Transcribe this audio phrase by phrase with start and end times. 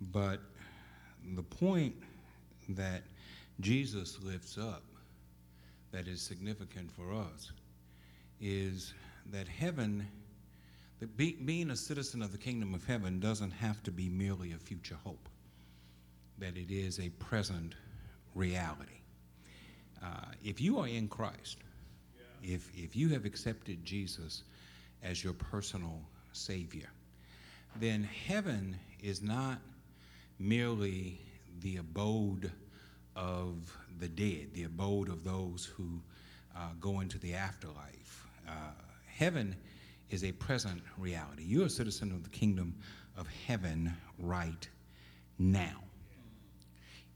[0.00, 0.40] But
[1.34, 1.94] the point
[2.70, 3.02] that
[3.60, 4.82] Jesus lifts up
[5.92, 7.52] that is significant for us
[8.40, 8.92] is
[9.32, 10.06] that heaven,
[11.00, 14.52] that be, being a citizen of the kingdom of heaven, doesn't have to be merely
[14.52, 15.28] a future hope,
[16.38, 17.74] that it is a present
[18.34, 19.00] reality.
[20.02, 21.56] Uh, if you are in Christ,
[22.42, 24.42] if, if you have accepted Jesus
[25.02, 26.00] as your personal
[26.32, 26.88] Savior,
[27.80, 29.58] then heaven is not
[30.38, 31.20] merely
[31.60, 32.50] the abode
[33.14, 36.00] of the dead, the abode of those who
[36.54, 38.26] uh, go into the afterlife.
[38.46, 38.52] Uh,
[39.06, 39.56] heaven
[40.10, 41.42] is a present reality.
[41.44, 42.74] You're a citizen of the kingdom
[43.16, 44.68] of heaven right
[45.38, 45.82] now,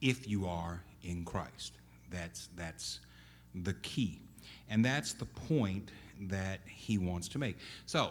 [0.01, 1.74] if you are in Christ.
[2.10, 3.01] That's, that's
[3.55, 4.21] the key.
[4.68, 5.91] And that's the point
[6.23, 7.57] that he wants to make.
[7.87, 8.10] So,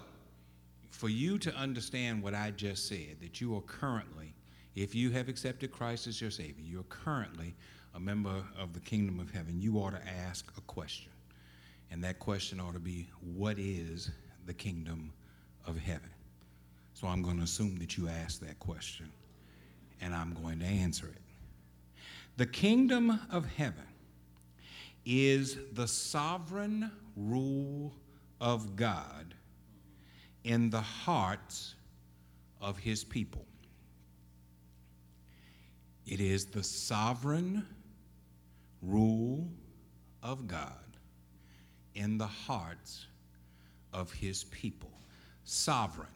[0.89, 4.33] for you to understand what I just said, that you are currently,
[4.81, 7.53] if you have accepted Christ as your Savior, you're currently
[7.95, 11.11] a member of the kingdom of heaven, you ought to ask a question.
[11.91, 14.09] And that question ought to be, What is
[14.45, 15.11] the kingdom
[15.65, 16.09] of heaven?
[16.93, 19.11] So I'm going to assume that you asked that question,
[19.99, 21.21] and I'm going to answer it.
[22.37, 23.83] The kingdom of heaven
[25.05, 27.93] is the sovereign rule
[28.39, 29.33] of God
[30.45, 31.75] in the hearts
[32.61, 33.45] of his people.
[36.09, 37.67] It is the sovereign
[38.81, 39.47] rule
[40.23, 40.97] of God
[41.93, 43.05] in the hearts
[43.93, 44.89] of his people.
[45.43, 46.09] Sovereign,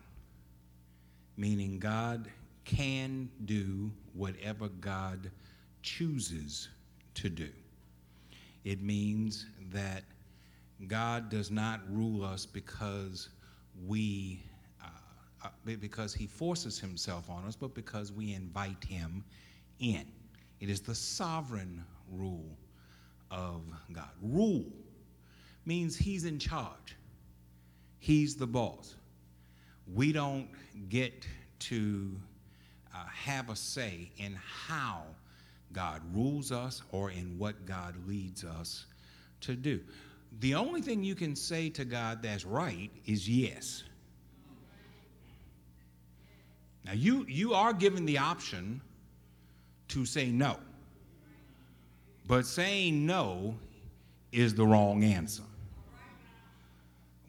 [1.37, 2.27] meaning God
[2.65, 5.29] can do whatever God
[5.83, 6.69] chooses
[7.13, 7.49] to do.
[8.63, 10.01] It means that
[10.87, 13.29] God does not rule us because
[13.85, 14.41] we
[14.83, 14.87] uh,
[15.45, 19.23] uh, because he forces himself on us, but because we invite him
[19.79, 20.05] in.
[20.59, 22.57] It is the sovereign rule
[23.31, 24.09] of God.
[24.21, 24.65] Rule
[25.65, 26.95] means he's in charge.
[27.99, 28.95] He's the boss.
[29.93, 30.47] We don't
[30.89, 31.25] get
[31.59, 32.15] to
[32.93, 35.03] uh, have a say in how
[35.71, 38.85] God rules us or in what God leads us
[39.41, 39.79] to do.
[40.39, 43.83] The only thing you can say to God that's right is yes.
[46.85, 48.81] Now, you, you are given the option
[49.93, 50.57] to say no,
[52.27, 53.55] but saying no
[54.31, 55.43] is the wrong answer.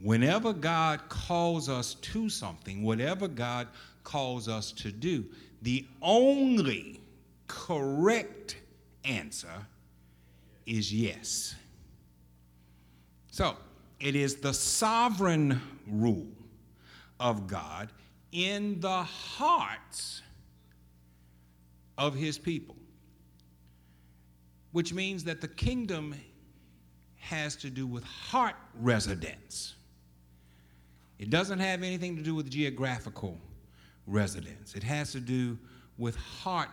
[0.02, 3.69] Whenever God calls us to something, whatever God
[4.02, 5.26] calls us to do,
[5.60, 7.00] the only
[7.48, 8.56] correct
[9.04, 9.66] answer
[10.64, 11.54] is yes.
[13.31, 13.56] So,
[14.00, 16.28] it is the sovereign rule
[17.20, 17.91] of God
[18.32, 20.22] in the hearts
[21.99, 22.77] of his people,
[24.72, 26.15] which means that the kingdom
[27.19, 29.75] has to do with heart residence.
[31.19, 33.38] It doesn't have anything to do with geographical
[34.06, 35.59] residence, it has to do
[35.97, 36.71] with heart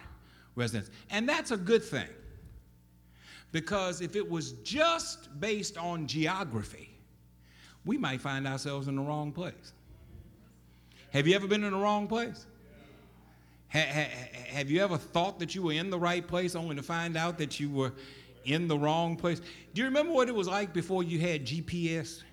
[0.56, 0.90] residence.
[1.10, 2.10] And that's a good thing.
[3.52, 6.90] Because if it was just based on geography,
[7.86, 9.74] we might find ourselves in the wrong place.
[11.12, 12.46] Have you ever been in the wrong place?
[13.74, 14.06] Ha, ha,
[14.48, 17.38] have you ever thought that you were in the right place only to find out
[17.38, 17.94] that you were
[18.44, 19.40] in the wrong place?
[19.74, 22.24] Do you remember what it was like before you had GPS?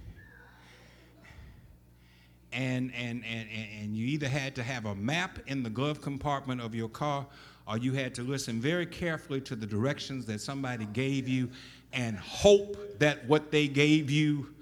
[2.52, 3.48] And, and, and,
[3.80, 7.26] and you either had to have a map in the glove compartment of your car
[7.68, 11.50] or you had to listen very carefully to the directions that somebody gave you
[11.92, 14.54] and hope that what they gave you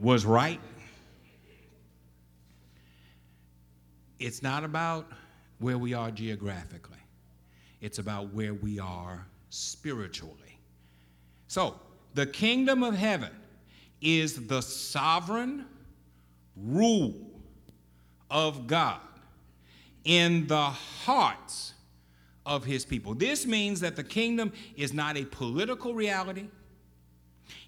[0.00, 0.60] was right.
[4.20, 5.10] It's not about
[5.58, 6.98] where we are geographically,
[7.80, 10.58] it's about where we are spiritually.
[11.46, 11.74] So,
[12.14, 13.30] the kingdom of heaven
[14.00, 15.66] is the sovereign
[16.56, 17.14] rule
[18.30, 19.00] of God
[20.04, 21.74] in the hearts
[22.46, 23.14] of his people.
[23.14, 26.48] This means that the kingdom is not a political reality,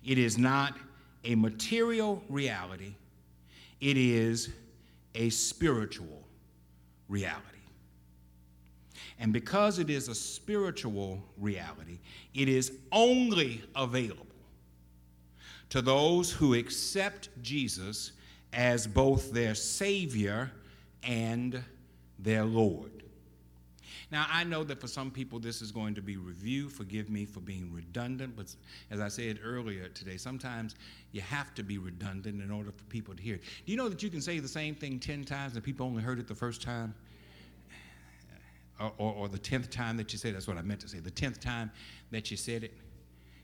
[0.04, 0.74] it is not
[1.24, 2.94] a material reality,
[3.80, 4.48] it is
[5.14, 6.24] a spiritual
[7.08, 7.49] reality.
[9.20, 11.98] And because it is a spiritual reality,
[12.34, 14.26] it is only available
[15.68, 18.12] to those who accept Jesus
[18.54, 20.50] as both their Savior
[21.02, 21.62] and
[22.18, 22.90] their Lord.
[24.10, 26.68] Now, I know that for some people this is going to be review.
[26.68, 28.52] Forgive me for being redundant, but
[28.90, 30.74] as I said earlier today, sometimes
[31.12, 33.42] you have to be redundant in order for people to hear it.
[33.64, 36.02] Do you know that you can say the same thing 10 times and people only
[36.02, 36.94] heard it the first time?
[38.80, 41.10] Or, or, the tenth time that you said, that's what I meant to say, the
[41.10, 41.70] tenth time
[42.10, 42.72] that you said it,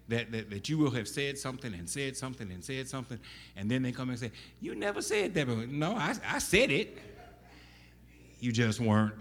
[0.08, 3.18] that, that, that you will have said something and said something and said something,
[3.56, 4.30] and then they come and say,
[4.60, 5.46] You never said that.
[5.46, 6.98] But no, I, I said it.
[8.40, 9.14] You just weren't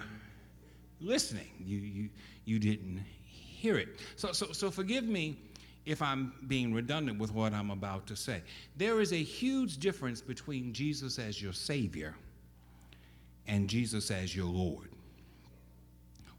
[1.01, 1.49] listening.
[1.59, 2.09] You, you,
[2.45, 3.89] you didn't hear it.
[4.15, 5.37] So, so, so forgive me
[5.85, 8.41] if I'm being redundant with what I'm about to say.
[8.75, 12.15] There is a huge difference between Jesus as your Savior
[13.47, 14.89] and Jesus as your Lord.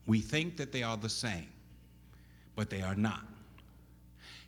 [0.06, 1.48] We think that they are the same,
[2.54, 3.24] but they are not.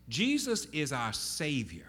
[0.08, 1.86] Jesus is our Savior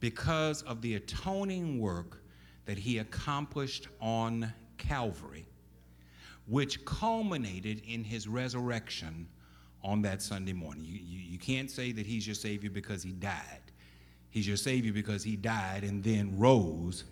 [0.00, 2.22] because of the atoning work
[2.66, 5.46] that He accomplished on Calvary,
[6.46, 9.26] which culminated in His resurrection
[9.82, 10.84] on that Sunday morning.
[10.84, 13.62] You, you, you, can't say that He's your Savior because He died.
[14.30, 17.04] He's your Savior because He died and then rose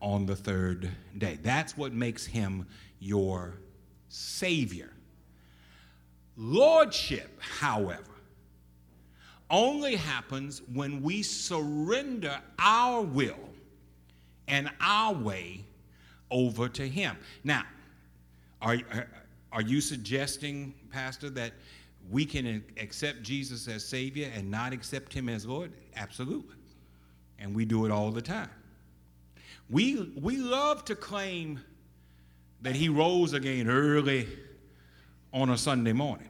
[0.00, 1.38] on the third day.
[1.42, 2.66] That's what makes Him
[2.98, 3.54] your
[4.12, 4.92] Savior.
[6.36, 8.12] Lordship, however,
[9.48, 13.48] only happens when we surrender our will
[14.48, 15.64] and our way
[16.30, 17.16] over to Him.
[17.42, 17.64] Now,
[18.60, 18.76] are,
[19.50, 21.54] are you suggesting, Pastor, that
[22.10, 25.72] we can accept Jesus as Savior and not accept Him as Lord?
[25.96, 26.56] Absolutely.
[27.38, 28.50] And we do it all the time.
[29.70, 31.60] We, we love to claim
[32.62, 34.28] that He rose again early
[35.32, 36.28] on a Sunday morning.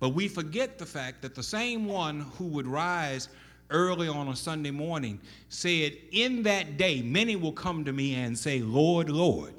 [0.00, 3.28] But we forget the fact that the same one who would rise
[3.70, 8.36] early on a Sunday morning said, In that day, many will come to me and
[8.36, 9.54] say, Lord, Lord.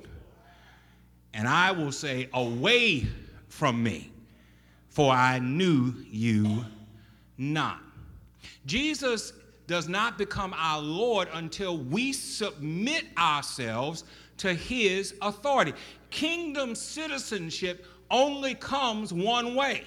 [1.33, 3.07] And I will say, Away
[3.47, 4.11] from me,
[4.89, 6.65] for I knew you
[7.37, 7.79] not.
[8.65, 9.33] Jesus
[9.67, 14.03] does not become our Lord until we submit ourselves
[14.37, 15.73] to his authority.
[16.09, 19.83] Kingdom citizenship only comes one way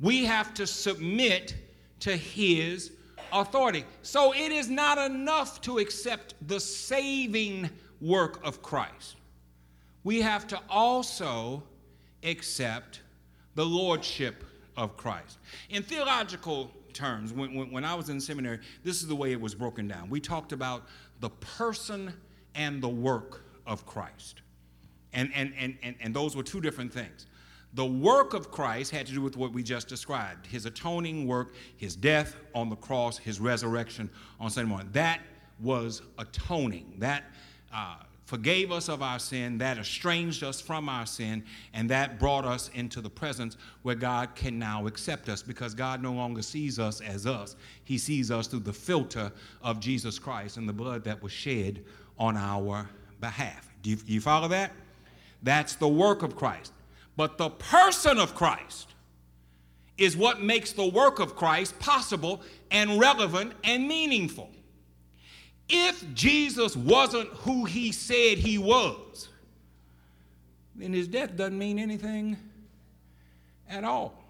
[0.00, 1.54] we have to submit
[2.00, 2.92] to his
[3.32, 3.84] authority.
[4.02, 9.16] So it is not enough to accept the saving work of Christ.
[10.02, 11.62] We have to also
[12.22, 13.00] accept
[13.54, 14.44] the lordship
[14.76, 15.38] of Christ.
[15.70, 19.54] In theological terms, when, when, I was in seminary, this is the way it was
[19.54, 20.10] broken down.
[20.10, 20.86] We talked about
[21.20, 22.12] the person
[22.54, 24.42] and the work of Christ.
[25.12, 27.26] And, and, and, and, and those were two different things.
[27.74, 31.54] The work of Christ had to do with what we just described his atoning work,
[31.76, 34.08] his death on the cross, his resurrection
[34.38, 34.88] on Sunday morning.
[34.92, 35.20] That
[35.60, 36.94] was atoning.
[36.98, 37.24] That
[37.72, 37.96] uh,
[38.26, 42.70] forgave us of our sin, that estranged us from our sin, and that brought us
[42.74, 47.00] into the presence where God can now accept us because God no longer sees us
[47.00, 47.56] as us.
[47.82, 51.84] He sees us through the filter of Jesus Christ and the blood that was shed
[52.18, 52.88] on our
[53.20, 53.68] behalf.
[53.82, 54.72] Do you, you follow that?
[55.42, 56.72] That's the work of Christ.
[57.16, 58.94] But the person of Christ
[59.96, 64.50] is what makes the work of Christ possible and relevant and meaningful.
[65.68, 69.28] If Jesus wasn't who he said he was,
[70.74, 72.36] then his death doesn't mean anything
[73.68, 74.24] at all.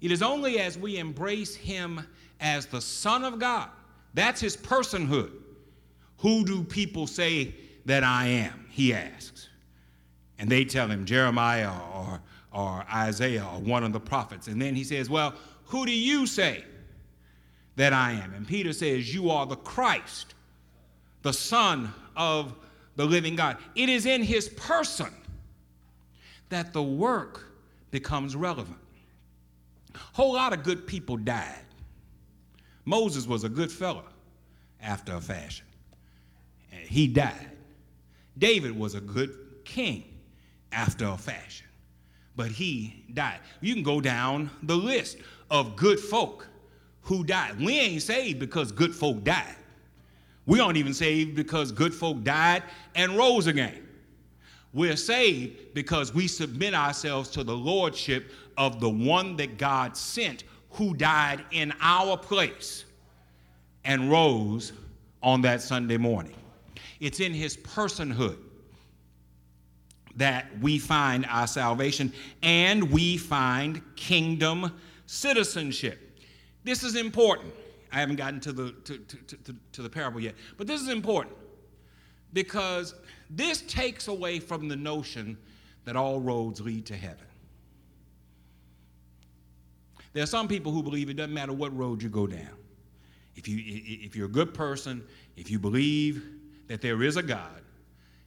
[0.00, 2.04] It is only as we embrace him
[2.40, 3.68] as the Son of God,
[4.14, 5.30] that's his personhood.
[6.20, 7.54] Who do people say
[7.86, 8.66] that I am?
[8.68, 9.48] He asks.
[10.38, 12.20] And they tell him Jeremiah or,
[12.52, 14.46] or Isaiah or one of the prophets.
[14.46, 16.64] And then he says, Well, who do you say
[17.76, 18.34] that I am?
[18.34, 20.34] And Peter says, You are the Christ,
[21.22, 22.54] the Son of
[22.96, 23.56] the living God.
[23.74, 25.12] It is in his person
[26.50, 27.50] that the work
[27.90, 28.78] becomes relevant.
[29.94, 31.64] A whole lot of good people died.
[32.84, 34.04] Moses was a good fellow
[34.82, 35.64] after a fashion.
[36.70, 37.50] He died.
[38.38, 39.30] David was a good
[39.64, 40.04] king
[40.72, 41.66] after a fashion.
[42.36, 43.40] But he died.
[43.60, 45.18] You can go down the list
[45.50, 46.48] of good folk
[47.02, 47.60] who died.
[47.60, 49.56] We ain't saved because good folk died.
[50.46, 52.62] We aren't even saved because good folk died
[52.94, 53.86] and rose again.
[54.72, 60.44] We're saved because we submit ourselves to the lordship of the one that God sent
[60.70, 62.84] who died in our place
[63.84, 64.72] and rose
[65.22, 66.34] on that Sunday morning.
[67.00, 68.36] It's in his personhood
[70.16, 76.20] that we find our salvation and we find kingdom citizenship.
[76.62, 77.54] This is important.
[77.92, 80.88] I haven't gotten to the, to, to, to, to, the parable yet, but this is
[80.88, 81.36] important
[82.32, 82.94] because
[83.30, 85.36] this takes away from the notion
[85.84, 87.26] that all roads lead to heaven.
[90.12, 92.56] There are some people who believe it doesn't matter what road you go down.
[93.36, 95.02] If, you, if you're a good person,
[95.36, 96.39] if you believe
[96.70, 97.62] that there is a God,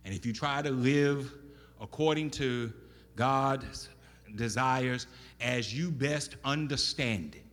[0.03, 1.31] and if you try to live
[1.79, 2.73] according to
[3.15, 3.88] God's
[4.35, 5.07] desires
[5.39, 7.45] as you best understand it,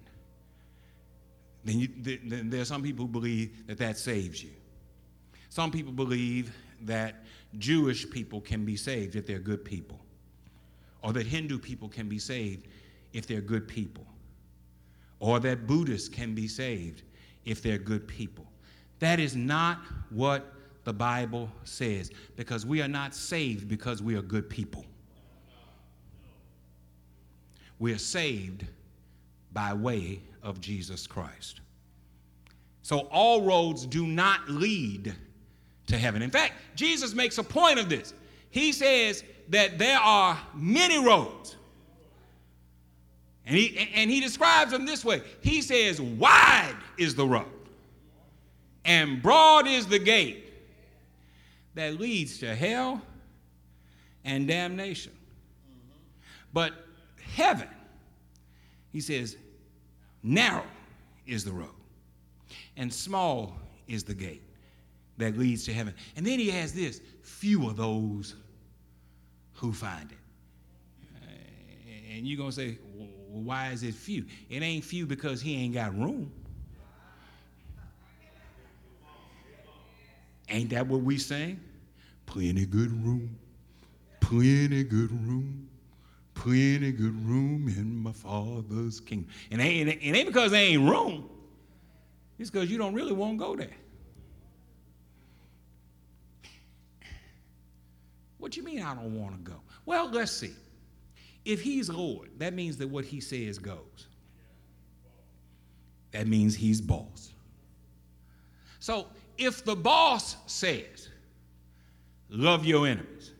[1.62, 1.88] then, you,
[2.26, 4.50] then there are some people who believe that that saves you.
[5.48, 7.22] Some people believe that
[7.58, 10.00] Jewish people can be saved if they're good people,
[11.04, 12.66] or that Hindu people can be saved
[13.12, 14.06] if they're good people,
[15.20, 17.04] or that Buddhists can be saved
[17.44, 18.50] if they're good people.
[18.98, 19.78] That is not
[20.10, 24.84] what the Bible says, because we are not saved because we are good people.
[27.78, 28.66] We are saved
[29.52, 31.60] by way of Jesus Christ.
[32.82, 35.14] So all roads do not lead
[35.86, 36.22] to heaven.
[36.22, 38.14] In fact, Jesus makes a point of this.
[38.50, 41.56] He says that there are many roads.
[43.46, 47.46] And he, and he describes them this way He says, Wide is the road,
[48.84, 50.49] and broad is the gate
[51.74, 53.00] that leads to hell
[54.24, 55.12] and damnation.
[56.52, 56.72] But
[57.34, 57.68] heaven,
[58.92, 59.36] he says,
[60.22, 60.64] narrow
[61.26, 61.74] is the road,
[62.76, 63.54] and small
[63.86, 64.42] is the gate
[65.18, 65.94] that leads to heaven.
[66.16, 68.34] And then he has this few are those
[69.54, 70.16] who find it.
[72.10, 72.78] And you're going to say,
[73.28, 74.26] why is it few?
[74.48, 76.32] It ain't few because he ain't got room.
[80.50, 81.60] Ain't that what we saying?
[82.26, 83.36] Plenty good room,
[84.20, 85.68] plenty good room,
[86.34, 89.30] plenty good room in my father's kingdom.
[89.50, 91.28] And it ain't, ain't because there ain't room.
[92.38, 93.76] It's because you don't really want to go there.
[98.38, 99.60] What do you mean I don't want to go?
[99.84, 100.52] Well, let's see.
[101.44, 104.08] If he's Lord, that means that what he says goes.
[106.12, 107.32] That means he's boss.
[108.78, 109.06] So
[109.40, 111.08] if the boss says,
[112.28, 113.32] love your enemies,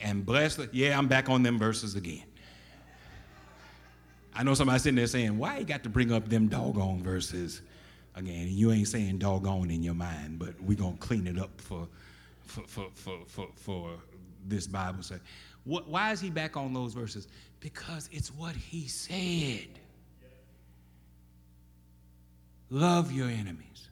[0.00, 2.24] and bless the, yeah, I'm back on them verses again.
[4.34, 7.62] I know somebody sitting there saying, why you got to bring up them doggone verses
[8.14, 8.48] again?
[8.50, 11.88] You ain't saying doggone in your mind, but we're going to clean it up for
[12.46, 13.90] for, for, for, for, for
[14.46, 15.20] this Bible study.
[15.64, 17.26] Why is he back on those verses?
[17.58, 19.80] Because it's what he said.
[22.70, 23.88] Love your enemies.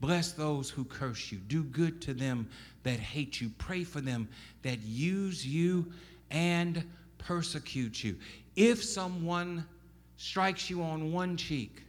[0.00, 1.38] Bless those who curse you.
[1.38, 2.48] Do good to them
[2.84, 3.50] that hate you.
[3.58, 4.28] Pray for them
[4.62, 5.92] that use you
[6.30, 6.84] and
[7.18, 8.16] persecute you.
[8.54, 9.64] If someone
[10.16, 11.82] strikes you on one cheek,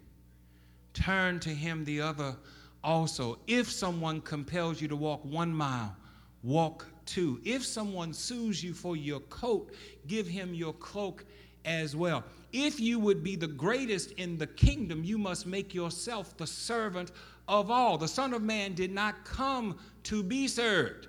[0.93, 2.35] turn to him the other
[2.83, 5.95] also, if someone compels you to walk one mile,
[6.43, 7.41] walk two.
[7.43, 9.73] If someone sues you for your coat,
[10.07, 11.25] give him your cloak
[11.69, 12.23] as well.
[12.51, 17.11] If you would be the greatest in the kingdom, you must make yourself the servant
[17.47, 17.97] of all.
[17.97, 21.07] The Son of Man did not come to be served,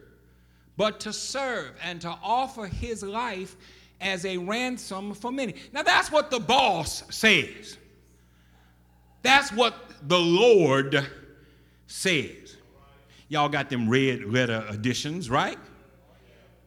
[0.77, 3.57] but to serve and to offer his life
[4.03, 5.55] as a ransom for many.
[5.73, 7.79] Now, that's what the boss says.
[9.23, 9.75] That's what
[10.09, 11.07] the Lord
[11.87, 12.57] says.
[13.29, 15.59] Y'all got them red letter editions, right?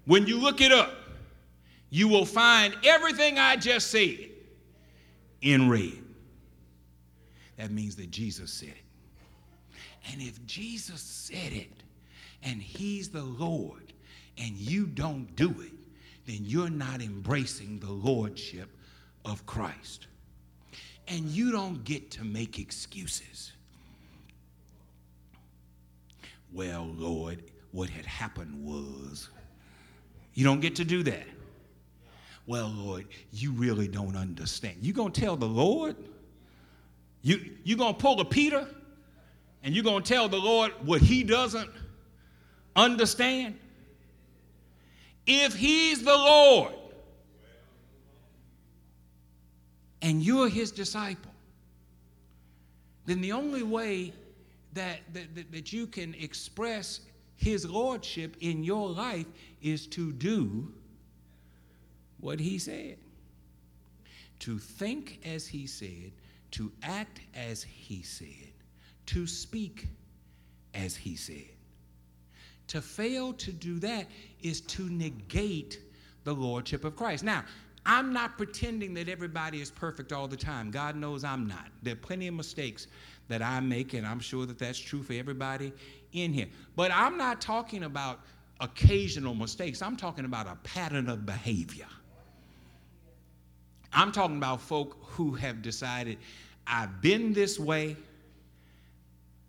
[0.05, 0.93] When you look it up,
[1.93, 4.17] you will find everything I just said
[5.41, 5.99] in red.
[7.57, 9.77] That means that Jesus said it.
[10.11, 11.83] And if Jesus said it
[12.41, 13.93] and he's the Lord
[14.39, 15.71] and you don't do it,
[16.25, 18.69] then you're not embracing the lordship
[19.23, 20.07] of Christ.
[21.07, 23.53] And you don't get to make excuses
[26.53, 29.29] well, Lord, what had happened was.
[30.35, 31.25] You don't get to do that.
[32.45, 34.77] Well, Lord, you really don't understand.
[34.81, 35.95] You gonna tell the Lord?
[37.21, 38.67] You you gonna pull a Peter
[39.63, 41.69] and you gonna tell the Lord what he doesn't
[42.75, 43.57] understand?
[45.25, 46.73] If he's the Lord
[50.01, 51.31] and you're his disciple,
[53.05, 54.11] then the only way
[54.73, 57.01] that, that, that you can express
[57.35, 59.25] his lordship in your life
[59.61, 60.71] is to do
[62.23, 62.97] what he said.
[64.39, 66.11] To think as he said,
[66.51, 68.53] to act as he said,
[69.07, 69.87] to speak
[70.73, 71.49] as he said.
[72.67, 74.07] To fail to do that
[74.41, 75.79] is to negate
[76.23, 77.23] the lordship of Christ.
[77.23, 77.43] Now,
[77.85, 80.71] I'm not pretending that everybody is perfect all the time.
[80.71, 81.67] God knows I'm not.
[81.81, 82.87] There are plenty of mistakes
[83.27, 85.73] that I make, and I'm sure that that's true for everybody
[86.13, 86.47] in here.
[86.77, 88.21] But I'm not talking about
[88.61, 91.87] occasional mistakes, I'm talking about a pattern of behavior.
[93.93, 96.17] I'm talking about folk who have decided,
[96.65, 97.95] I've been this way,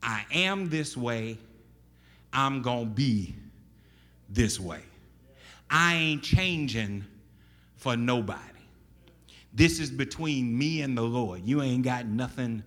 [0.03, 1.39] I am this way,
[2.33, 3.35] I'm going to be
[4.29, 4.81] this way.
[5.71, 7.05] I ain't changing
[7.77, 8.41] for nobody.
[9.55, 11.43] This is between me and the Lord.
[11.45, 12.63] You ain't got nothing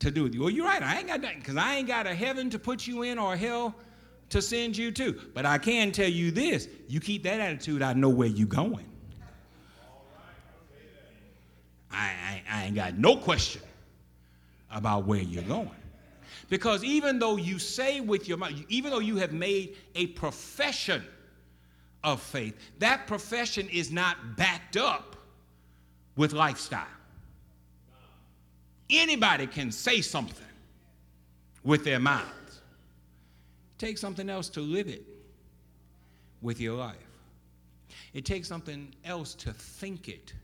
[0.00, 0.40] to do with you.
[0.42, 0.82] Well, you're right.
[0.82, 3.36] I ain't got nothing because I ain't got a heaven to put you in or
[3.36, 3.74] hell
[4.28, 5.18] to send you to.
[5.34, 8.86] But I can tell you this you keep that attitude, I know where you're going.
[11.92, 13.62] I, I, I ain't got no question
[14.70, 15.70] about where you're going.
[16.48, 21.04] Because even though you say with your mouth, even though you have made a profession
[22.04, 25.16] of faith, that profession is not backed up
[26.16, 26.86] with lifestyle.
[28.90, 30.46] Anybody can say something
[31.64, 32.60] with their mouths.
[33.78, 35.04] Take something else to live it
[36.42, 36.96] with your life.
[38.12, 40.34] It takes something else to think it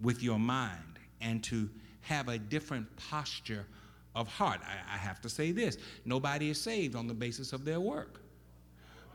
[0.00, 1.68] with your mind and to
[2.02, 3.66] have a different posture
[4.14, 4.60] of heart.
[4.64, 8.20] I, I, have to say this nobody is saved on the basis of their work,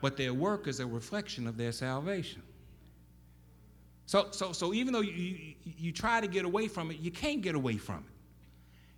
[0.02, 2.42] but their work is a reflection of their salvation.
[4.06, 7.12] So, so, so even though you, you, you try to get away from it, you
[7.12, 8.15] can't get away from it.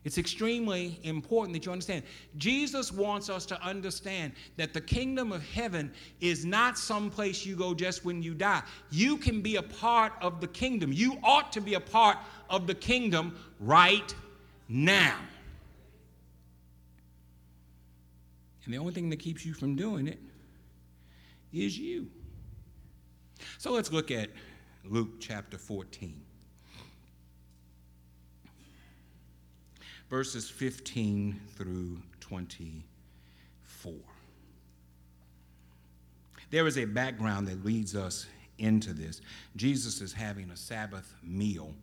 [0.04, 2.04] It's extremely important that you understand.
[2.38, 7.56] Jesus wants us to understand that the kingdom of heaven is not some place you
[7.56, 8.62] go just when you die.
[8.90, 10.94] You can be a part of the kingdom.
[10.94, 12.18] You ought to be a part
[12.50, 14.16] of the kingdom right
[14.70, 15.18] now.
[18.64, 20.20] And the only thing that keeps you from doing it
[21.54, 22.08] is you.
[23.58, 24.30] So let's look at
[24.84, 26.22] Luke chapter 14.
[30.10, 33.94] Verses 15 through 24.
[36.50, 38.26] There is a background that leads us
[38.58, 39.22] into this.
[39.56, 41.74] Jesus is having a Sabbath meal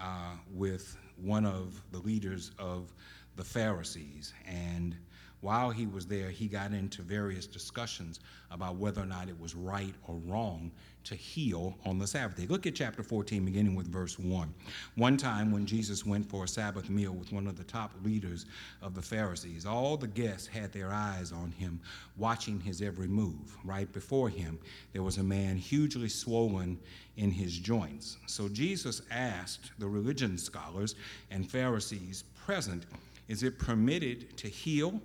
[0.00, 2.92] uh, with one of the leaders of
[3.36, 4.96] the Pharisees, and
[5.44, 8.20] while he was there, he got into various discussions
[8.50, 10.72] about whether or not it was right or wrong
[11.04, 12.46] to heal on the Sabbath day.
[12.46, 14.54] Look at chapter 14, beginning with verse 1.
[14.94, 18.46] One time when Jesus went for a Sabbath meal with one of the top leaders
[18.80, 21.78] of the Pharisees, all the guests had their eyes on him,
[22.16, 23.54] watching his every move.
[23.64, 24.58] Right before him,
[24.94, 26.78] there was a man hugely swollen
[27.18, 28.16] in his joints.
[28.28, 30.94] So Jesus asked the religion scholars
[31.30, 32.86] and Pharisees present,
[33.28, 35.02] Is it permitted to heal?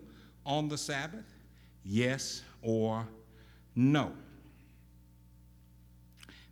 [0.49, 1.31] On the Sabbath?
[1.85, 3.07] Yes or
[3.75, 4.11] no?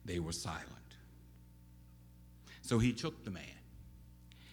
[0.06, 0.64] They were silent.
[2.62, 3.44] So he took the man,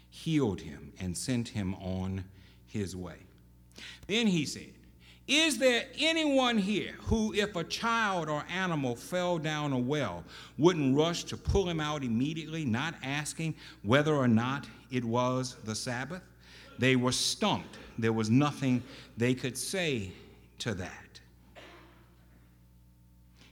[0.08, 2.24] healed him, and sent him on
[2.66, 3.18] his way.
[4.06, 4.72] Then he said,
[5.28, 10.24] Is there anyone here who, if a child or animal fell down a well,
[10.58, 15.74] wouldn't rush to pull him out immediately, not asking whether or not it was the
[15.74, 16.22] Sabbath?
[16.78, 17.78] They were stumped.
[17.98, 18.82] There was nothing
[19.16, 20.10] they could say
[20.60, 21.20] to that.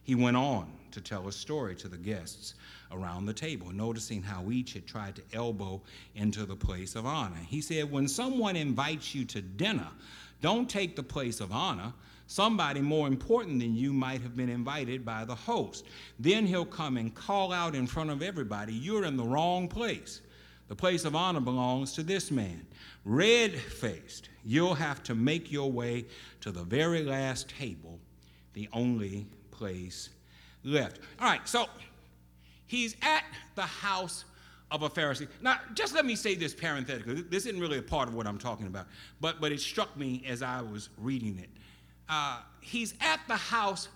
[0.02, 2.54] He went on to tell a story to the guests
[2.90, 5.80] around the table, noticing how each had tried to elbow
[6.14, 7.40] into the place of honor.
[7.48, 9.88] He said, When someone invites you to dinner,
[10.40, 11.92] don't take the place of honor.
[12.26, 15.86] Somebody more important than you might have been invited by the host.
[16.18, 20.20] Then he'll come and call out in front of everybody, You're in the wrong place.
[20.68, 22.66] The place of honor belongs to this man.
[23.04, 26.04] Red faced, you'll have to make your way
[26.40, 27.98] to the very last table,
[28.54, 30.10] the only place
[30.62, 31.00] left.
[31.20, 31.66] All right, so
[32.66, 34.24] he's at the house
[34.70, 35.28] of a Pharisee.
[35.42, 37.22] Now, just let me say this parenthetically.
[37.22, 38.86] This isn't really a part of what I'm talking about,
[39.20, 41.50] but, but it struck me as I was reading it.
[42.08, 43.88] Uh, he's at the house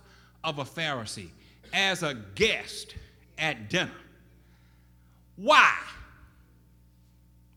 [0.44, 1.30] of a Pharisee
[1.72, 2.94] as a guest
[3.38, 3.90] at dinner.
[5.36, 5.74] Why?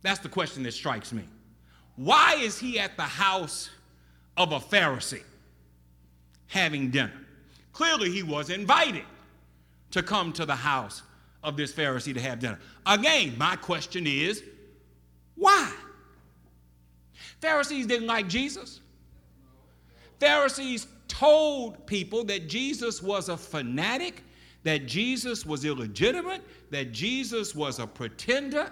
[0.01, 1.23] That's the question that strikes me.
[1.99, 3.69] Why is he at the house
[4.37, 5.23] of a Pharisee
[6.47, 7.11] having dinner?
[7.73, 9.03] Clearly, he was invited
[9.91, 11.01] to come to the house
[11.43, 12.57] of this Pharisee to have dinner.
[12.85, 14.41] Again, my question is
[15.35, 15.73] why?
[17.41, 18.79] Pharisees didn't like Jesus.
[20.21, 24.23] Pharisees told people that Jesus was a fanatic,
[24.63, 28.71] that Jesus was illegitimate, that Jesus was a pretender,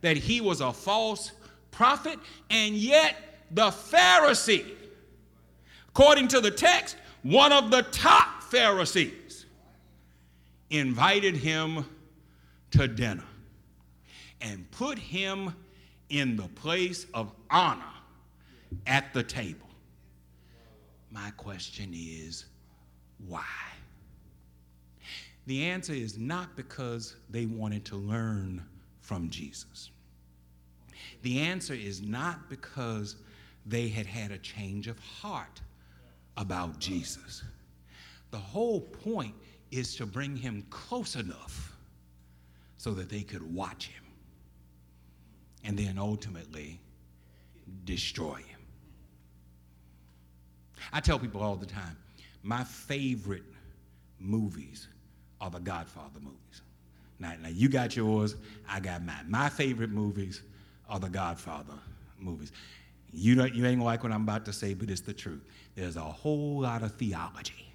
[0.00, 1.30] that he was a false
[1.74, 2.18] prophet,
[2.50, 3.16] and yet
[3.50, 4.64] the Pharisee,
[5.88, 9.46] according to the text, one of the top Pharisees,
[10.70, 11.84] invited him
[12.70, 13.24] to dinner
[14.40, 15.54] and put him
[16.10, 17.82] in the place of honor
[18.86, 19.68] at the table.
[21.10, 22.46] My question is
[23.26, 23.44] why?
[25.46, 28.64] The answer is not because they wanted to learn
[29.00, 29.90] from Jesus.
[31.24, 33.16] The answer is not because
[33.64, 35.62] they had had a change of heart
[36.36, 37.42] about Jesus.
[38.30, 39.34] the whole point
[39.70, 41.72] is to bring him close enough
[42.76, 44.02] so that they could watch him
[45.62, 46.80] and then ultimately
[47.84, 48.60] destroy him.
[50.92, 51.96] I tell people all the time
[52.42, 53.44] my favorite
[54.18, 54.88] movies
[55.40, 56.60] are the Godfather movies.
[57.18, 58.34] Now, now you got yours,
[58.68, 59.26] I got mine.
[59.28, 60.42] My favorite movies
[60.88, 61.74] are the Godfather
[62.18, 62.52] movies.
[63.12, 65.42] You, don't, you ain't gonna like what I'm about to say, but it's the truth.
[65.76, 67.72] There's a whole lot of theology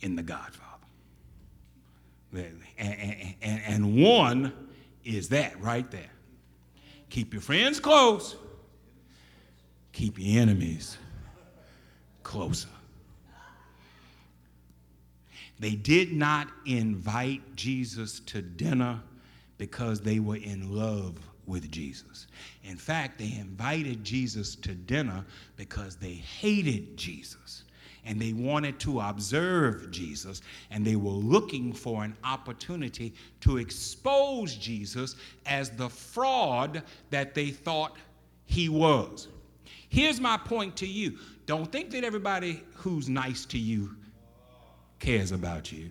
[0.00, 0.68] in the Godfather.
[2.34, 4.52] And, and, and one
[5.04, 6.10] is that right there.
[7.10, 8.36] Keep your friends close,
[9.92, 10.96] keep your enemies
[12.22, 12.68] closer.
[15.58, 19.00] They did not invite Jesus to dinner
[19.58, 22.26] because they were in love with Jesus.
[22.64, 25.24] In fact, they invited Jesus to dinner
[25.56, 27.64] because they hated Jesus
[28.04, 34.56] and they wanted to observe Jesus and they were looking for an opportunity to expose
[34.56, 37.96] Jesus as the fraud that they thought
[38.46, 39.28] he was.
[39.88, 43.94] Here's my point to you don't think that everybody who's nice to you
[44.98, 45.90] cares about you.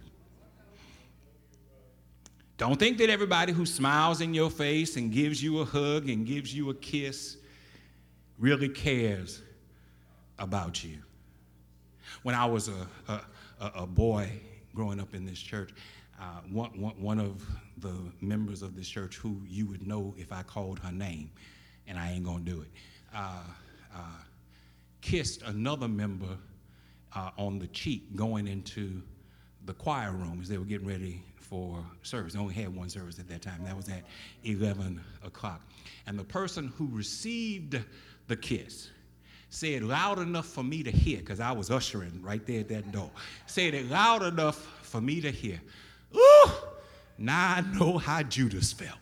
[2.62, 6.28] Don't think that everybody who smiles in your face and gives you a hug and
[6.28, 7.38] gives you a kiss
[8.38, 9.41] really cares
[10.38, 11.00] about you.
[12.21, 13.21] When I was a, a,
[13.78, 14.30] a boy
[14.76, 15.71] growing up in this church,
[16.19, 16.69] uh, one,
[17.00, 17.43] one of
[17.80, 21.32] the members of this church who you would know if I called her name,
[21.88, 22.69] and I ain't gonna do it,
[23.12, 23.39] uh,
[23.91, 24.21] uh,
[25.02, 26.38] kissed another member
[27.15, 29.02] uh, on the cheek going into
[29.65, 32.32] the choir room as they were getting ready for service.
[32.32, 33.62] They only had one service at that time.
[33.66, 34.06] That was at
[34.46, 35.62] 11 o'clock.
[36.08, 37.78] And the person who received
[38.28, 38.90] the kiss
[39.50, 42.94] said loud enough for me to hear, because I was ushering right there at that
[42.94, 43.12] door.
[43.48, 45.60] Said it loud enough for me to hear.
[46.16, 46.52] Ooh,
[47.18, 48.98] now I know how Judas felt.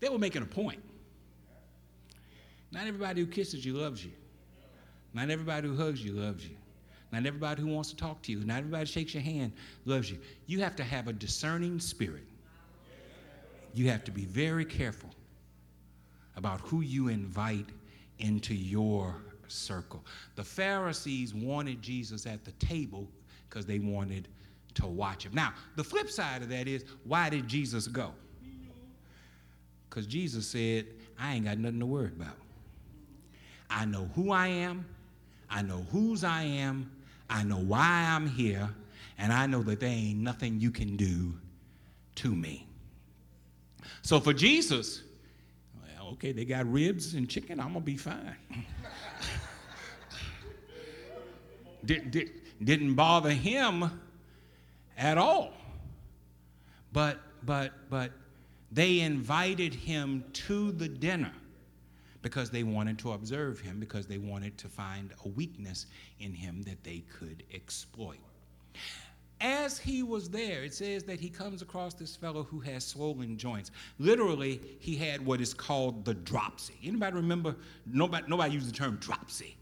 [0.00, 0.82] They were making a point.
[2.72, 4.12] Not everybody who kisses you loves you.
[5.14, 6.56] Not everybody who hugs you loves you.
[7.12, 8.44] Not everybody who wants to talk to you.
[8.44, 9.52] Not everybody who shakes your hand
[9.84, 10.18] loves you.
[10.46, 12.24] You have to have a discerning spirit.
[13.74, 15.10] You have to be very careful
[16.36, 17.66] about who you invite
[18.18, 19.16] into your
[19.48, 20.04] circle.
[20.34, 23.08] The Pharisees wanted Jesus at the table
[23.48, 24.28] because they wanted
[24.74, 25.32] to watch him.
[25.34, 28.12] Now, the flip side of that is why did Jesus go?
[29.88, 30.86] Because Jesus said,
[31.18, 32.36] I ain't got nothing to worry about.
[33.70, 34.86] I know who I am,
[35.50, 36.90] I know whose I am,
[37.28, 38.68] I know why I'm here,
[39.18, 41.34] and I know that there ain't nothing you can do
[42.16, 42.66] to me.
[44.02, 45.02] So for Jesus,
[45.74, 48.36] well, okay, they got ribs and chicken, I'm gonna be fine.
[51.84, 52.30] did, did,
[52.62, 53.90] didn't bother him
[54.96, 55.52] at all.
[56.92, 58.12] But, but, but
[58.72, 61.32] they invited him to the dinner
[62.26, 65.86] because they wanted to observe him, because they wanted to find a weakness
[66.18, 68.18] in him that they could exploit.
[69.40, 73.38] As he was there, it says that he comes across this fellow who has swollen
[73.38, 73.70] joints.
[74.00, 76.74] Literally, he had what is called the dropsy.
[76.82, 77.54] Anybody remember?
[77.86, 79.56] Nobody, nobody used the term dropsy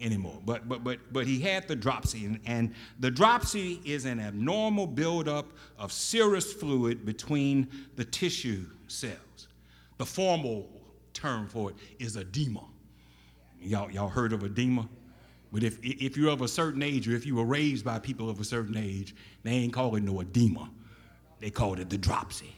[0.00, 0.38] anymore.
[0.46, 4.86] But but but but he had the dropsy, and, and the dropsy is an abnormal
[4.86, 7.66] buildup of serous fluid between
[7.96, 9.48] the tissue cells.
[9.98, 10.75] The formal
[11.16, 12.64] term for it is edema.
[13.60, 14.88] Y'all, y'all heard of edema?
[15.52, 18.28] But if, if you're of a certain age, or if you were raised by people
[18.28, 20.70] of a certain age, they ain't calling it no edema.
[21.40, 22.54] They called it the dropsy.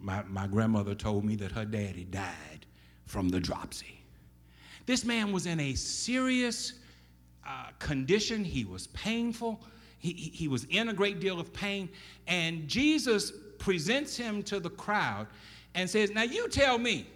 [0.00, 2.66] My, my grandmother told me that her daddy died
[3.06, 4.00] from the dropsy.
[4.86, 6.74] This man was in a serious
[7.46, 8.44] uh, condition.
[8.44, 9.60] He was painful.
[9.98, 11.88] He, he was in a great deal of pain.
[12.26, 15.26] And Jesus presents him to the crowd
[15.74, 17.06] and says, Now you tell me,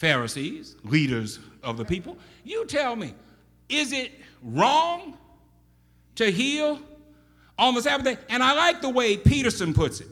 [0.00, 3.12] Pharisees, leaders of the people, you tell me,
[3.68, 4.10] is it
[4.42, 5.18] wrong
[6.14, 6.80] to heal
[7.58, 8.16] on the Sabbath day?
[8.30, 10.06] And I like the way Peterson puts it.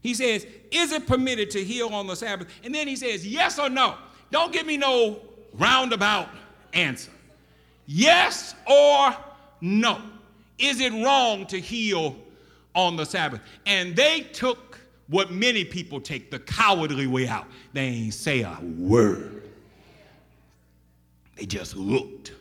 [0.00, 2.48] He says, Is it permitted to heal on the Sabbath?
[2.64, 3.96] And then he says, Yes or no.
[4.30, 5.20] Don't give me no
[5.52, 6.30] roundabout
[6.72, 7.10] answer.
[7.84, 9.14] Yes or
[9.60, 10.00] no.
[10.58, 12.16] Is it wrong to heal
[12.74, 13.42] on the Sabbath?
[13.66, 17.46] And they took what many people take, the cowardly way out.
[17.72, 19.50] They ain't say a word.
[21.36, 22.32] They just looked.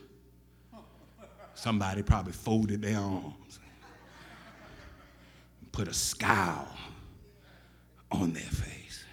[1.53, 3.59] Somebody probably folded their arms,
[5.61, 6.67] and put a scowl
[8.11, 9.05] on their face.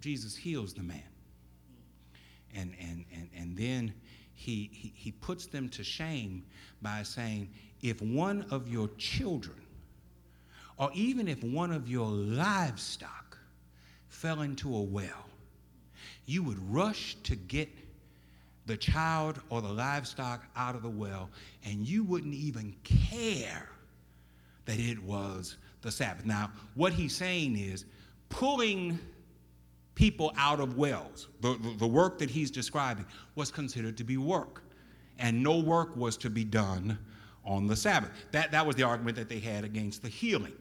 [0.00, 1.02] Jesus heals the man.
[2.54, 3.92] And, and, and, and then
[4.34, 6.44] he, he, he puts them to shame
[6.80, 7.50] by saying,
[7.82, 9.56] if one of your children,
[10.78, 13.38] or even if one of your livestock
[14.08, 15.26] fell into a well,
[16.26, 17.68] you would rush to get
[18.66, 21.30] the child or the livestock out of the well,
[21.64, 23.68] and you wouldn't even care
[24.64, 26.26] that it was the Sabbath.
[26.26, 27.84] Now, what he's saying is
[28.28, 28.98] pulling
[29.94, 34.16] people out of wells, the, the, the, work that he's describing, was considered to be
[34.16, 34.62] work.
[35.18, 36.98] And no work was to be done
[37.44, 38.10] on the Sabbath.
[38.32, 40.52] That, that was the argument that they had against the healing.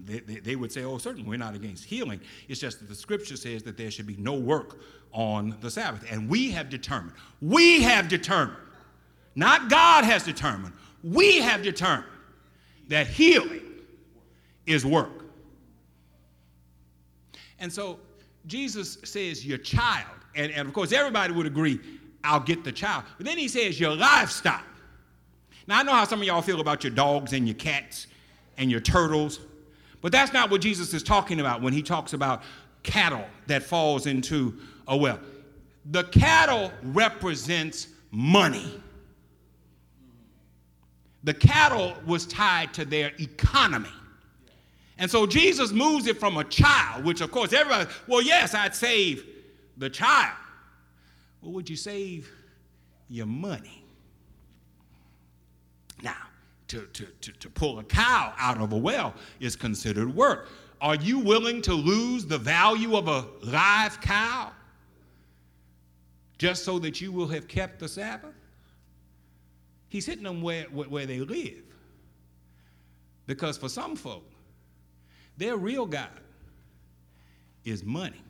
[0.00, 2.20] They, they, would say, oh, certainly we're not against healing.
[2.48, 4.78] It's just that the scripture says that there should be no work
[5.12, 6.04] on the Sabbath.
[6.10, 8.58] And we have determined, we have determined,
[9.34, 12.06] not God has determined, we have determined
[12.88, 13.60] that healing
[14.66, 15.24] is work.
[17.58, 17.98] And so
[18.46, 21.80] Jesus says, your child, and, and of course everybody would agree,
[22.24, 23.04] I'll get the child.
[23.16, 24.64] But then he says, your livestock.
[25.66, 28.06] Now I know how some of y'all feel about your dogs and your cats
[28.56, 29.40] and your turtles,
[30.00, 32.42] but that's not what Jesus is talking about when he talks about
[32.82, 35.18] cattle that falls into a well.
[35.90, 38.80] The cattle represents money.
[41.24, 43.88] The cattle was tied to their economy.
[44.98, 48.74] And so Jesus moves it from a child, which of course everybody, well, yes, I'd
[48.74, 49.24] save
[49.76, 50.36] the child.
[51.40, 52.30] Well, would you save
[53.08, 53.84] your money?
[56.02, 56.16] Now,
[56.68, 60.48] to, to, to, to pull a cow out of a well is considered work.
[60.80, 64.52] Are you willing to lose the value of a live cow
[66.38, 68.34] just so that you will have kept the Sabbath?
[69.88, 71.64] He's hitting them where, where they live.
[73.26, 74.24] Because for some folk,
[75.36, 76.08] their real God
[77.64, 78.22] is money.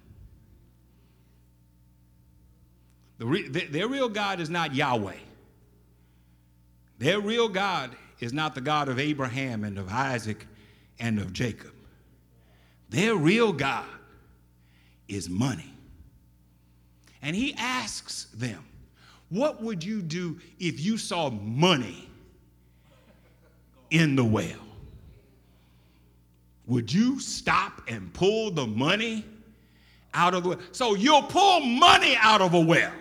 [3.19, 5.17] The re- their real God is not Yahweh.
[6.99, 10.47] Their real God is not the God of Abraham and of Isaac
[10.99, 11.73] and of Jacob.
[12.91, 13.87] Their real God
[15.09, 15.73] is money.
[17.23, 18.65] And he asks them,
[19.29, 22.09] What would you do if you saw money
[23.91, 24.59] in the well?
[26.67, 29.25] Would you stop and pull the money
[30.15, 30.59] out of the well?
[30.73, 32.93] So you'll pull money out of a well.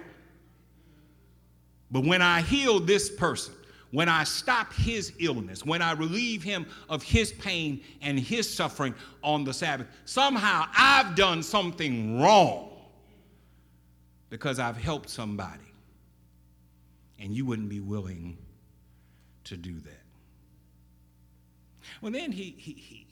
[1.91, 3.53] But when I heal this person,
[3.91, 8.93] when I stop his illness, when I relieve him of his pain and his suffering
[9.23, 12.69] on the Sabbath, somehow I've done something wrong
[14.29, 15.63] because I've helped somebody.
[17.19, 18.37] And you wouldn't be willing
[19.45, 20.03] to do that.
[22.01, 23.07] Well, then he, he, he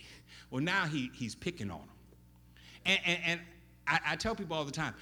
[0.52, 1.90] well, now he, he's picking on him.
[2.86, 3.42] And, and, and
[3.88, 4.94] I, I tell people all the time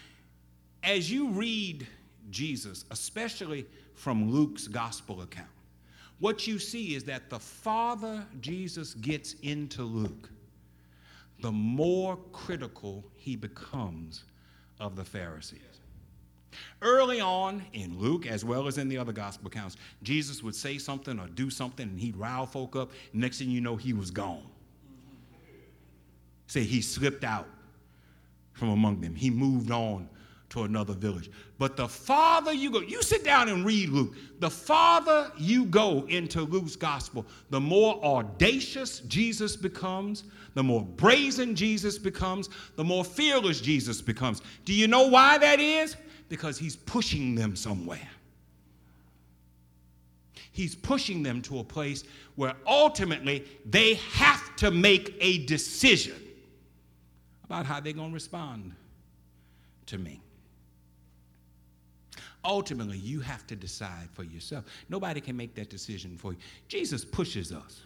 [0.84, 1.88] as you read
[2.30, 5.48] Jesus, especially from Luke's gospel account,
[6.24, 10.30] what you see is that the farther Jesus gets into Luke,
[11.42, 14.24] the more critical he becomes
[14.80, 15.60] of the Pharisees.
[16.82, 20.78] Early on in Luke, as well as in the other gospel accounts, Jesus would say
[20.78, 22.92] something or do something and he'd rile folk up.
[23.12, 24.48] Next thing you know, he was gone.
[26.48, 27.50] Say he slipped out
[28.54, 29.14] from among them.
[29.14, 30.08] He moved on
[30.54, 31.32] to another village.
[31.58, 36.06] But the farther you go, you sit down and read Luke, the farther you go
[36.10, 43.04] into Luke's gospel, the more audacious Jesus becomes, the more brazen Jesus becomes, the more
[43.04, 44.44] fearless Jesus becomes.
[44.64, 45.96] Do you know why that is?
[46.30, 48.10] Because he's pushing them somewhere.
[50.52, 52.04] He's pushing them to a place
[52.36, 56.16] where ultimately they have to make a decision
[57.46, 58.72] about how they're going to respond
[59.88, 60.22] to me.
[62.46, 64.66] Ultimately, you have to decide for yourself.
[64.90, 66.38] Nobody can make that decision for you.
[66.68, 67.82] Jesus pushes us.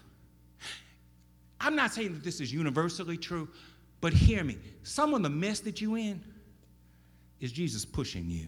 [1.60, 3.48] I'm not saying that this is universally true,
[4.02, 4.58] but hear me.
[4.84, 6.24] Some of the mess that you in
[7.40, 8.48] is Jesus pushing you.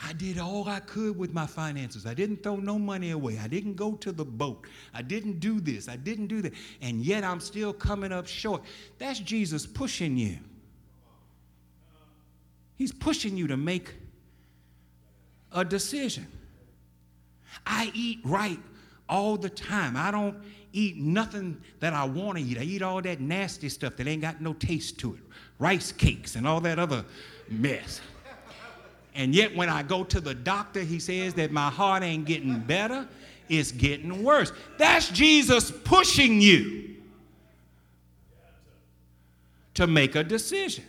[0.00, 2.06] I did all I could with my finances.
[2.06, 3.38] I didn't throw no money away.
[3.38, 4.66] I didn't go to the boat.
[4.94, 5.88] I didn't do this.
[5.88, 6.52] I didn't do that.
[6.80, 8.62] And yet I'm still coming up short.
[8.98, 10.38] That's Jesus pushing you.
[12.78, 13.92] He's pushing you to make
[15.52, 16.26] a decision.
[17.66, 18.58] I eat right
[19.08, 19.96] all the time.
[19.96, 20.36] I don't
[20.72, 22.56] eat nothing that I want to eat.
[22.56, 25.20] I eat all that nasty stuff that ain't got no taste to it
[25.58, 27.04] rice cakes and all that other
[27.48, 28.00] mess.
[29.14, 32.60] And yet, when I go to the doctor, he says that my heart ain't getting
[32.60, 33.08] better
[33.48, 34.52] It's getting worse.
[34.76, 36.96] That's Jesus pushing you
[39.74, 40.84] to make a decision.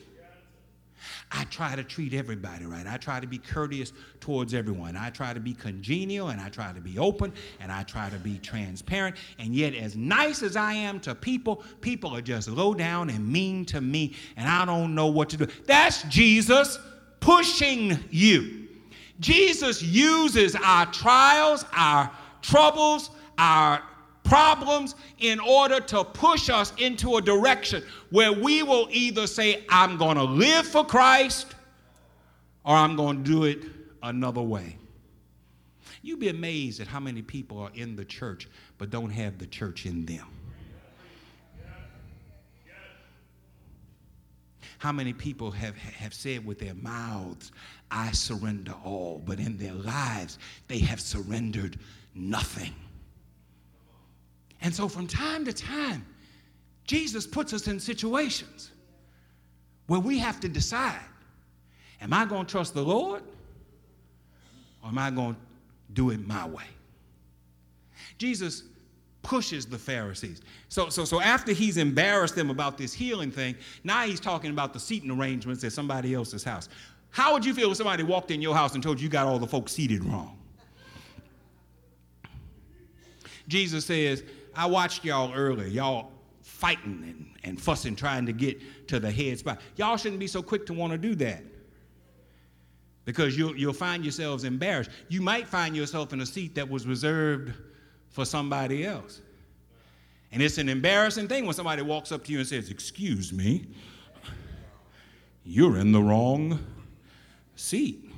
[1.31, 2.87] I try to treat everybody right.
[2.87, 4.97] I try to be courteous towards everyone.
[4.97, 8.17] I try to be congenial and I try to be open and I try to
[8.17, 9.15] be transparent.
[9.37, 13.27] And yet, as nice as I am to people, people are just low down and
[13.27, 15.47] mean to me and I don't know what to do.
[15.65, 16.79] That's Jesus
[17.19, 18.67] pushing you.
[19.19, 22.11] Jesus uses our trials, our
[22.41, 23.83] troubles, our
[24.29, 29.97] problems in order to push us into a direction where we will either say, I'm
[29.97, 31.55] going to live for Christ
[32.63, 33.63] or I'm going to do it
[34.03, 34.77] another way.
[36.01, 39.47] You'd be amazed at how many people are in the church but don't have the
[39.47, 40.25] church in them.
[44.77, 47.51] How many people have, have said with their mouths,
[47.91, 50.39] I surrender all, but in their lives,
[50.69, 51.77] they have surrendered
[52.15, 52.73] nothing.
[54.61, 56.05] And so from time to time,
[56.85, 58.71] Jesus puts us in situations
[59.87, 60.99] where we have to decide
[62.01, 63.21] am I going to trust the Lord
[64.81, 65.41] or am I going to
[65.93, 66.63] do it my way?
[68.17, 68.63] Jesus
[69.21, 70.41] pushes the Pharisees.
[70.69, 74.73] So, so, so after he's embarrassed them about this healing thing, now he's talking about
[74.73, 76.69] the seating arrangements at somebody else's house.
[77.11, 79.27] How would you feel if somebody walked in your house and told you you got
[79.27, 80.37] all the folks seated wrong?
[83.47, 84.23] Jesus says,
[84.59, 89.39] I watched y'all earlier, y'all fighting and, and fussing, trying to get to the head
[89.39, 89.61] spot.
[89.77, 91.41] Y'all shouldn't be so quick to want to do that
[93.05, 94.89] because you'll, you'll find yourselves embarrassed.
[95.07, 97.53] You might find yourself in a seat that was reserved
[98.09, 99.21] for somebody else.
[100.33, 103.65] And it's an embarrassing thing when somebody walks up to you and says, Excuse me,
[105.45, 106.59] you're in the wrong
[107.55, 108.11] seat.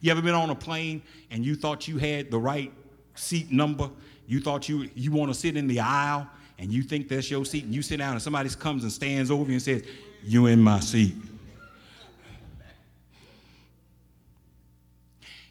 [0.00, 2.72] You ever been on a plane and you thought you had the right
[3.14, 3.88] seat number
[4.26, 7.44] you thought you, you want to sit in the aisle and you think that's your
[7.44, 9.82] seat and you sit down and somebody comes and stands over you and says,
[10.22, 11.14] You in my seat.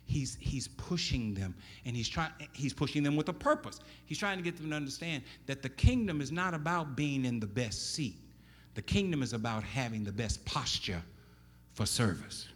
[0.08, 3.80] He's, he's pushing them and he's trying he's pushing them with a purpose.
[4.06, 7.40] He's trying to get them to understand that the kingdom is not about being in
[7.40, 8.16] the best seat.
[8.76, 11.02] The kingdom is about having the best posture
[11.74, 12.48] for service.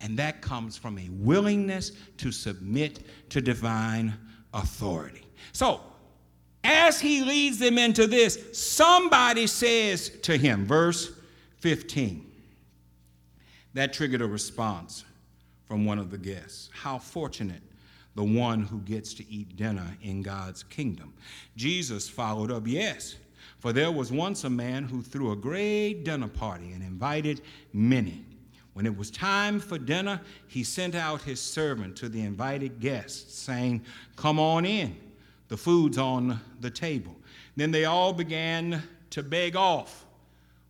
[0.00, 3.00] And that comes from a willingness to submit
[3.30, 4.14] to divine
[4.56, 5.26] authority.
[5.52, 5.80] So,
[6.64, 11.12] as he leads them into this, somebody says to him, verse
[11.58, 12.28] 15,
[13.74, 15.04] that triggered a response
[15.68, 16.70] from one of the guests.
[16.72, 17.62] How fortunate
[18.16, 21.12] the one who gets to eat dinner in God's kingdom.
[21.54, 23.16] Jesus followed up, Yes,
[23.58, 27.42] for there was once a man who threw a great dinner party and invited
[27.72, 28.24] many.
[28.76, 33.34] When it was time for dinner, he sent out his servant to the invited guests,
[33.34, 33.82] saying,
[34.16, 34.94] Come on in,
[35.48, 37.16] the food's on the table.
[37.56, 40.04] Then they all began to beg off,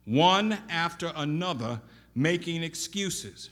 [0.04, 1.80] one after another,
[2.14, 3.50] making excuses.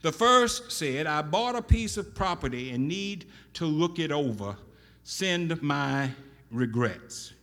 [0.00, 4.56] The first said, I bought a piece of property and need to look it over.
[5.02, 6.08] Send my
[6.50, 7.34] regrets.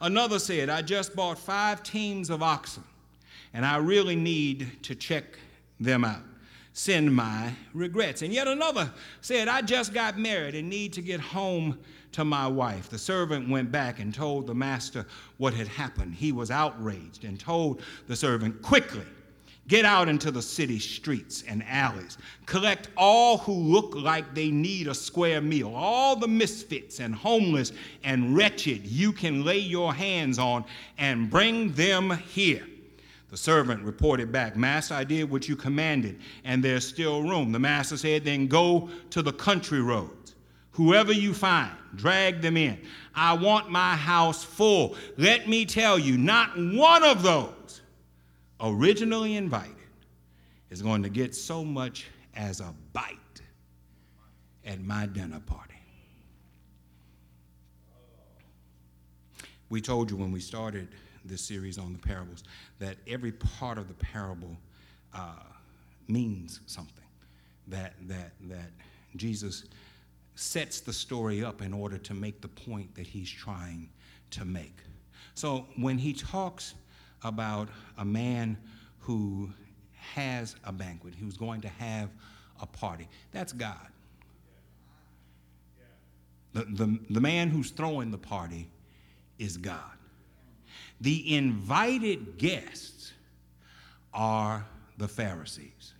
[0.00, 2.84] Another said, I just bought five teams of oxen
[3.52, 5.24] and I really need to check
[5.84, 6.22] them out.
[6.74, 8.22] Send my regrets.
[8.22, 8.90] And yet another
[9.20, 11.78] said, I just got married and need to get home
[12.12, 12.88] to my wife.
[12.88, 16.14] The servant went back and told the master what had happened.
[16.14, 19.04] He was outraged and told the servant, Quickly,
[19.68, 22.16] get out into the city streets and alleys.
[22.46, 27.72] Collect all who look like they need a square meal, all the misfits and homeless
[28.02, 30.64] and wretched you can lay your hands on,
[30.98, 32.66] and bring them here.
[33.32, 37.50] The servant reported back, Master, I did what you commanded, and there's still room.
[37.50, 40.34] The master said, Then go to the country roads.
[40.72, 42.78] Whoever you find, drag them in.
[43.14, 44.96] I want my house full.
[45.16, 47.80] Let me tell you, not one of those
[48.60, 49.76] originally invited
[50.68, 53.16] is going to get so much as a bite
[54.66, 55.72] at my dinner party.
[59.70, 60.88] We told you when we started
[61.24, 62.44] this series on the parables
[62.78, 64.56] that every part of the parable
[65.14, 65.34] uh,
[66.08, 67.04] means something.
[67.68, 68.70] That, that, that
[69.16, 69.64] Jesus
[70.34, 73.88] sets the story up in order to make the point that he's trying
[74.30, 74.76] to make.
[75.34, 76.74] So when he talks
[77.22, 77.68] about
[77.98, 78.56] a man
[78.98, 79.50] who
[80.14, 82.10] has a banquet, who's going to have
[82.60, 83.86] a party, that's God.
[86.52, 88.68] The, the, the man who's throwing the party
[89.38, 89.78] is God.
[91.02, 93.12] The invited guests
[94.14, 94.64] are
[94.98, 95.94] the Pharisees.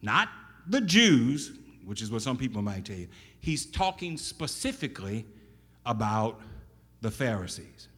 [0.00, 0.30] Not
[0.66, 1.52] the Jews,
[1.84, 3.08] which is what some people might tell you.
[3.40, 5.26] he's talking specifically
[5.84, 6.40] about
[7.02, 7.88] the Pharisees.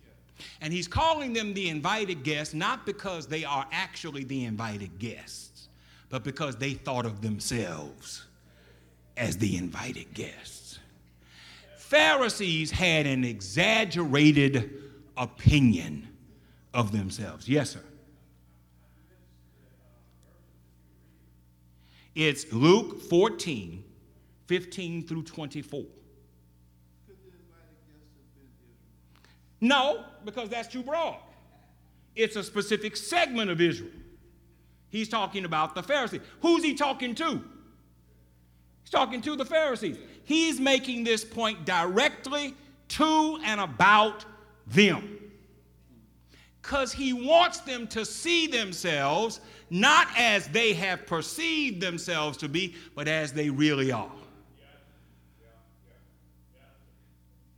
[0.61, 5.68] And he's calling them the invited guests not because they are actually the invited guests,
[6.09, 8.24] but because they thought of themselves
[9.16, 10.80] as the invited guests.
[11.76, 14.84] Pharisees had an exaggerated
[15.16, 16.08] opinion
[16.72, 17.48] of themselves.
[17.48, 17.80] Yes, sir.
[22.14, 23.82] It's Luke 14,
[24.46, 25.84] 15 through 24.
[29.60, 31.16] No, because that's too broad.
[32.14, 33.90] It's a specific segment of Israel.
[34.90, 36.20] He's talking about the Pharisees.
[36.40, 37.42] Who's he talking to?
[38.82, 39.96] He's talking to the Pharisees.
[40.24, 42.54] He's making this point directly
[42.88, 44.24] to and about
[44.66, 45.18] them.
[46.62, 49.40] Because he wants them to see themselves
[49.70, 54.10] not as they have perceived themselves to be, but as they really are.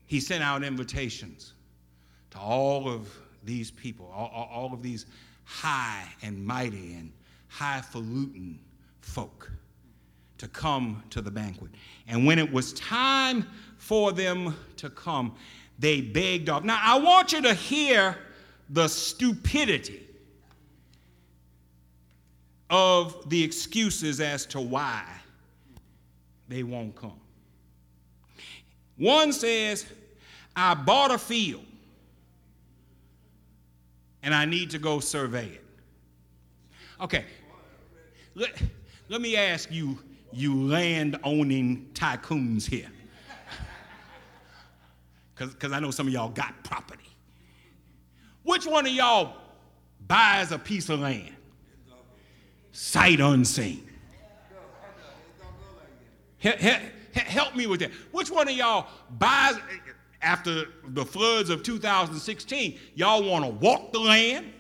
[0.07, 1.53] He sent out invitations
[2.31, 3.09] to all of
[3.45, 5.07] these people, all, all of these
[5.45, 7.13] high and mighty and
[7.49, 8.59] highfalutin
[9.01, 9.51] folk
[10.39, 11.71] to come to the banquet.
[12.07, 13.47] And when it was time
[13.79, 15.35] for them to come,
[15.79, 16.65] they begged off.
[16.65, 18.17] Now, I want you to hear
[18.71, 20.03] the stupidity
[22.69, 25.05] of the excuses as to why
[26.49, 27.21] they won't come.
[28.97, 29.87] One says,
[30.55, 31.65] I bought a field
[34.23, 35.65] and I need to go survey it.
[37.01, 37.25] Okay,
[38.35, 38.51] let,
[39.09, 39.99] let me ask you,
[40.33, 42.91] you land owning tycoons here.
[45.37, 47.05] Because I know some of y'all got property.
[48.43, 49.37] Which one of y'all
[50.07, 51.35] buys a piece of land?
[52.73, 53.87] Sight unseen.
[56.39, 57.91] Help me with that.
[58.13, 58.87] Which one of y'all
[59.19, 59.57] buys,
[60.23, 64.53] after the floods of 2016, y'all want to walk the land?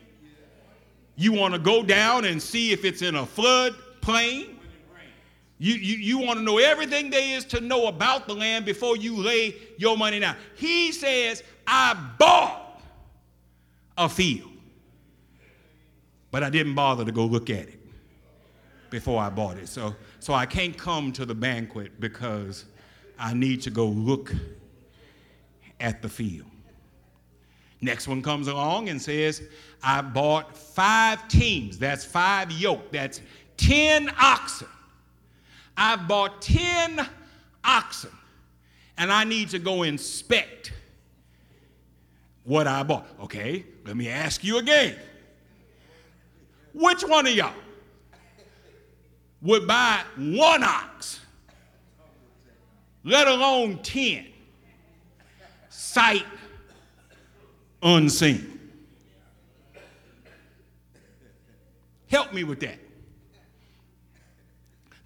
[1.16, 4.55] You want to go down and see if it's in a flood plain?
[5.58, 8.96] You, you, you want to know everything there is to know about the land before
[8.96, 10.36] you lay your money down.
[10.54, 12.82] He says, I bought
[13.96, 14.50] a field,
[16.30, 17.80] but I didn't bother to go look at it
[18.90, 19.68] before I bought it.
[19.68, 22.66] So, so I can't come to the banquet because
[23.18, 24.34] I need to go look
[25.80, 26.50] at the field.
[27.80, 29.42] Next one comes along and says,
[29.82, 31.78] I bought five teams.
[31.78, 32.90] That's five yoke.
[32.90, 33.20] That's
[33.56, 34.68] 10 oxen.
[35.76, 37.06] I bought 10
[37.64, 38.10] oxen
[38.98, 40.72] and I need to go inspect
[42.44, 43.06] what I bought.
[43.20, 44.96] Okay, let me ask you again.
[46.72, 47.52] Which one of y'all
[49.42, 51.20] would buy one ox,
[53.04, 54.26] let alone 10?
[55.96, 56.24] sight
[57.82, 58.58] unseen.
[62.08, 62.78] Help me with that.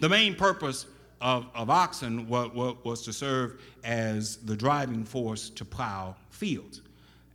[0.00, 0.86] The main purpose
[1.20, 2.50] of, of oxen was,
[2.82, 6.80] was to serve as the driving force to plow fields.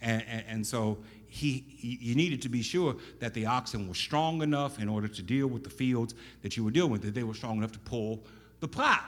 [0.01, 0.97] And, and, and so
[1.27, 5.21] he, you needed to be sure that the oxen were strong enough in order to
[5.21, 7.79] deal with the fields that you were dealing with, that they were strong enough to
[7.79, 8.23] pull
[8.61, 8.99] the plow.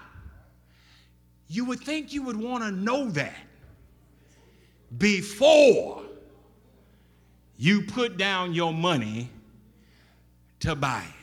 [1.48, 3.34] You would think you would want to know that
[4.98, 6.04] before
[7.58, 9.30] you put down your money
[10.60, 11.17] to buy it.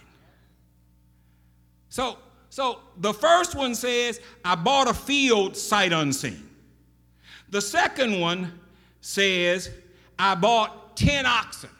[1.94, 2.18] So,
[2.50, 6.50] so the first one says, I bought a field sight unseen.
[7.50, 8.58] The second one
[9.00, 9.70] says,
[10.18, 11.70] I bought 10 oxen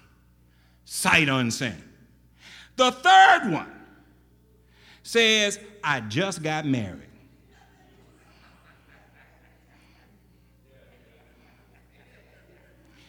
[0.85, 1.83] sight unseen.
[2.77, 3.73] The third one
[5.03, 7.01] says, I just got married.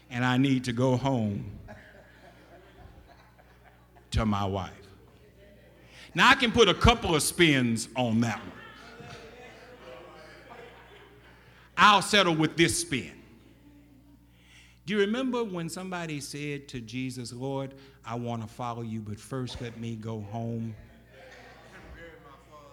[0.10, 1.52] and I need to go home
[4.10, 4.85] to my wife.
[6.16, 8.52] Now, I can put a couple of spins on that one.
[11.78, 13.12] I'll settle with this spin.
[14.86, 17.74] Do you remember when somebody said to Jesus, Lord,
[18.06, 20.74] I want to follow you, but first let me go home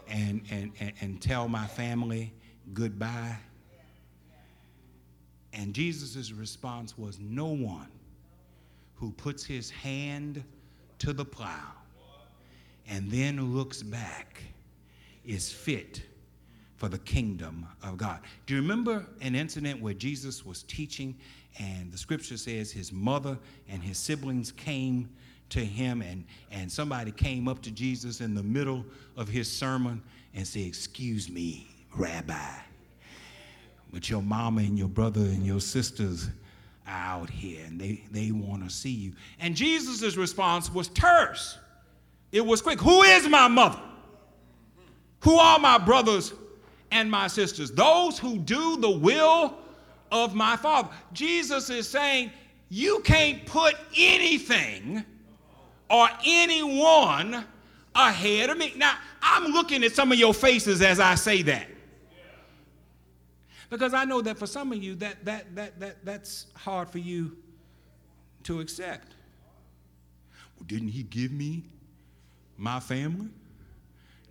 [0.07, 2.33] and, and, and, and tell my family
[2.73, 3.37] goodbye?
[5.53, 7.89] And Jesus' response was no one
[8.95, 10.45] who puts his hand
[11.01, 11.73] to the plow
[12.89, 14.43] and then looks back
[15.25, 16.03] is fit
[16.77, 18.21] for the kingdom of God.
[18.47, 21.17] Do you remember an incident where Jesus was teaching
[21.59, 25.09] and the scripture says his mother and his siblings came
[25.51, 28.85] to him and, and somebody came up to Jesus in the middle
[29.17, 30.03] of his sermon
[30.35, 32.55] and said, Excuse me, Rabbi.
[33.93, 36.31] but your mama and your brother and your sisters
[36.87, 39.13] are out here and they, they want to see you.
[39.39, 41.59] And Jesus' response was terse.
[42.33, 42.81] It was quick.
[42.81, 43.79] Who is my mother?
[45.21, 46.33] Who are my brothers
[46.91, 47.71] and my sisters?
[47.71, 49.57] Those who do the will
[50.11, 50.89] of my Father.
[51.13, 52.33] Jesus is saying,
[52.71, 55.05] You can't put anything
[55.91, 57.45] or anyone
[57.95, 58.73] ahead of me.
[58.77, 61.69] Now, I'm looking at some of your faces as I say that.
[63.69, 66.99] Because I know that for some of you, that, that, that, that, that's hard for
[66.99, 67.37] you
[68.45, 69.15] to accept.
[70.57, 71.65] Well, didn't he give me
[72.57, 73.29] my family?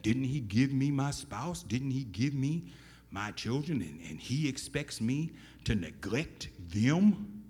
[0.01, 1.63] Didn't he give me my spouse?
[1.63, 2.63] Didn't he give me
[3.11, 3.81] my children?
[3.81, 5.31] And, and he expects me
[5.65, 7.43] to neglect them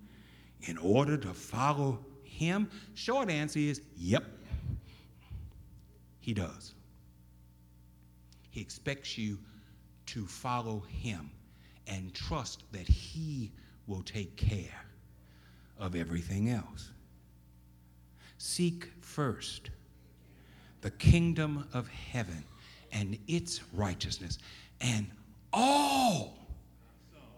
[0.63, 2.69] in order to follow him?
[2.93, 4.25] Short answer is yep,
[6.19, 6.73] he does.
[8.49, 9.39] He expects you
[10.07, 11.31] to follow him
[11.87, 13.51] and trust that He
[13.87, 14.85] will take care
[15.77, 16.91] of everything else.
[18.37, 19.69] Seek first
[20.81, 22.43] the kingdom of heaven
[22.91, 24.39] and its righteousness,
[24.81, 25.07] and
[25.53, 26.37] all.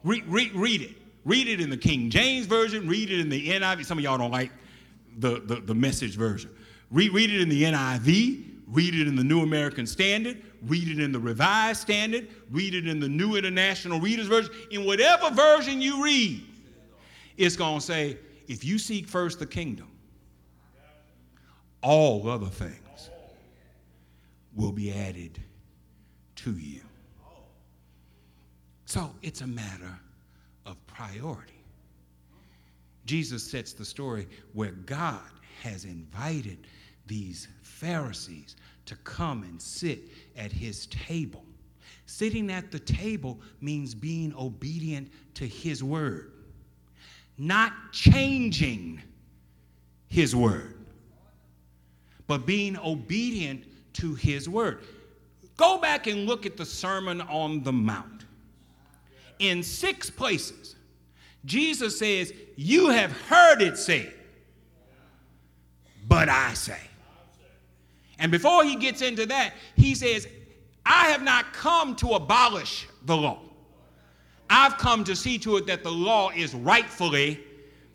[0.03, 0.91] Read, read, read it.
[1.25, 3.85] Read it in the King James Version, read it in the NIV.
[3.85, 4.51] Some of y'all don't like
[5.19, 6.49] the, the, the message version.
[6.91, 10.99] Read, read it in the NIV, read it in the New American Standard, read it
[11.01, 14.53] in the Revised Standard, read it in the New International Reader's Version.
[14.71, 16.43] In whatever version you read,
[17.37, 18.17] it's going to say,
[18.47, 19.87] if you seek first the kingdom,
[21.81, 22.82] all other things
[24.56, 25.39] will be added
[26.36, 26.82] to you.
[28.86, 29.99] So it's a matter
[30.66, 31.54] of priority.
[33.06, 35.20] Jesus sets the story where God
[35.62, 36.68] has invited
[37.08, 41.43] these Pharisees to come and sit at his table.
[42.06, 46.32] Sitting at the table means being obedient to his word,
[47.38, 49.01] not changing
[50.10, 50.76] his word,
[52.28, 54.83] but being obedient to his word.
[55.57, 58.25] Go back and look at the Sermon on the Mount.
[59.39, 60.75] In six places,
[61.45, 64.13] Jesus says, You have heard it said,
[66.07, 66.79] but I say.
[68.19, 70.27] And before he gets into that, he says,
[70.85, 73.39] I have not come to abolish the law.
[74.49, 77.39] I've come to see to it that the law is rightfully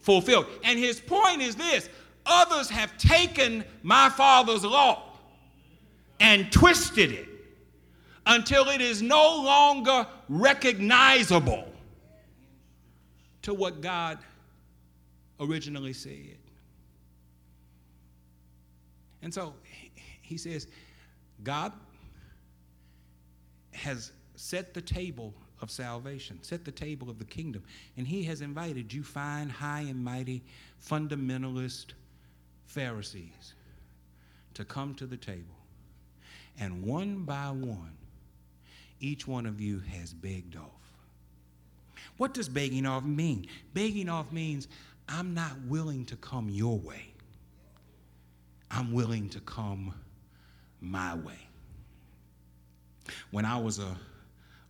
[0.00, 0.46] fulfilled.
[0.64, 1.88] And his point is this
[2.26, 5.07] others have taken my father's law
[6.20, 7.28] and twisted it
[8.26, 11.66] until it is no longer recognizable
[13.42, 14.18] to what God
[15.40, 16.36] originally said.
[19.22, 19.54] And so
[20.22, 20.66] he says,
[21.42, 21.72] God
[23.72, 27.62] has set the table of salvation, set the table of the kingdom,
[27.96, 30.42] and he has invited you fine, high and mighty,
[30.84, 31.92] fundamentalist
[32.66, 33.54] Pharisees
[34.54, 35.57] to come to the table.
[36.60, 37.96] And one by one,
[39.00, 40.64] each one of you has begged off.
[42.16, 43.46] What does begging off mean?
[43.74, 44.68] Begging off means
[45.08, 47.12] I'm not willing to come your way.
[48.70, 49.94] I'm willing to come
[50.80, 51.48] my way.
[53.30, 53.96] When I was a,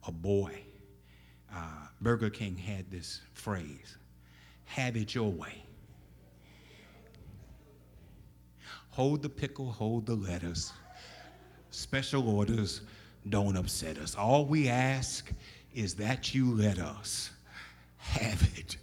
[0.07, 0.63] a boy,
[1.53, 3.97] uh, Burger King had this phrase
[4.67, 5.65] have it your way.
[8.91, 10.73] Hold the pickle, hold the lettuce.
[11.79, 12.81] Special orders
[13.29, 14.17] don't upset us.
[14.17, 15.31] All we ask
[15.73, 17.31] is that you let us
[17.99, 18.79] have it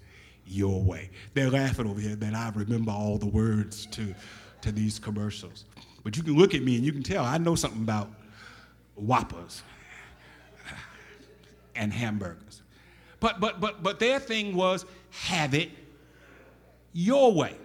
[0.47, 1.09] your way.
[1.33, 4.15] They're laughing over here, that I remember all the words to,
[4.61, 5.65] to these commercials.
[6.05, 8.09] But you can look at me and you can tell I know something about
[8.95, 9.61] Whoppers
[11.75, 12.61] and hamburgers.
[13.19, 15.69] But but but but their thing was have it
[16.93, 17.57] your way.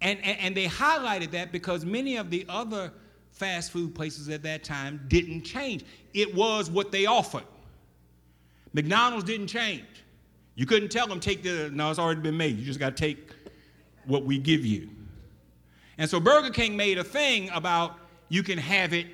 [0.00, 2.90] And, and, and they highlighted that because many of the other
[3.36, 5.84] fast food places at that time didn't change.
[6.14, 7.44] It was what they offered.
[8.72, 9.84] McDonald's didn't change.
[10.54, 12.58] You couldn't tell them take the no, it's already been made.
[12.58, 13.30] You just got to take
[14.06, 14.88] what we give you.
[15.98, 17.96] And so Burger King made a thing about
[18.28, 19.06] you can have it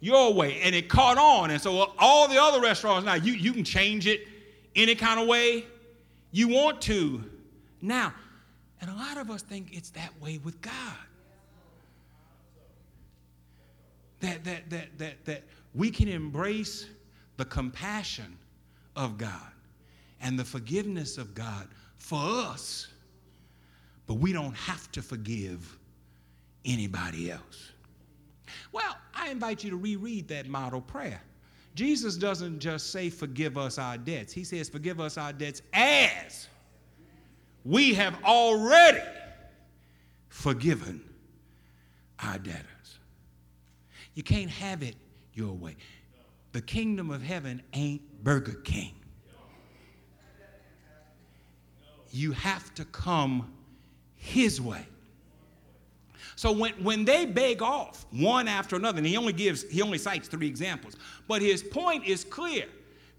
[0.00, 1.50] your way, and it caught on.
[1.50, 4.26] And so all the other restaurants now, you, you can change it
[4.74, 5.64] any kind of way
[6.30, 7.24] you want to
[7.82, 8.14] now.
[8.80, 10.72] And a lot of us think it's that way with God.
[14.20, 15.42] That, that, that, that, that
[15.74, 16.86] we can embrace
[17.36, 18.36] the compassion
[18.96, 19.52] of God
[20.20, 22.88] and the forgiveness of God for us,
[24.06, 25.78] but we don't have to forgive
[26.64, 27.70] anybody else.
[28.72, 31.22] Well, I invite you to reread that model prayer.
[31.74, 34.32] Jesus doesn't just say, Forgive us our debts.
[34.32, 36.48] He says, Forgive us our debts as
[37.64, 39.00] we have already
[40.28, 41.02] forgiven
[42.18, 42.79] our debtors.
[44.14, 44.96] You can't have it
[45.34, 45.76] your way.
[46.52, 48.94] The kingdom of heaven ain't Burger King.
[52.10, 53.52] You have to come
[54.16, 54.84] his way.
[56.34, 59.98] So when, when they beg off one after another, and he only gives, he only
[59.98, 60.96] cites three examples,
[61.28, 62.66] but his point is clear.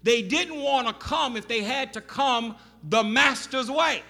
[0.02, 4.02] They didn't want to come if they had to come the master's way.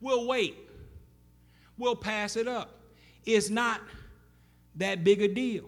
[0.00, 0.56] We'll wait.
[1.76, 2.74] We'll pass it up.
[3.24, 3.80] It's not
[4.78, 5.64] that big a deal.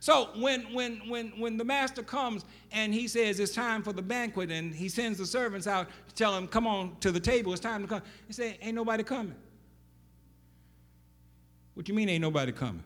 [0.00, 4.02] So when, when, when, when the master comes and he says it's time for the
[4.02, 7.52] banquet and he sends the servants out to tell him, come on to the table,
[7.52, 8.02] it's time to come.
[8.26, 9.36] He say, ain't nobody coming.
[11.74, 12.82] What you mean ain't nobody coming?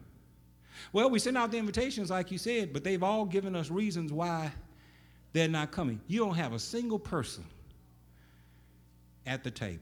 [0.92, 4.12] Well, we send out the invitations like you said, but they've all given us reasons
[4.12, 4.52] why
[5.32, 6.00] they're not coming.
[6.06, 7.44] You don't have a single person
[9.24, 9.80] at the table.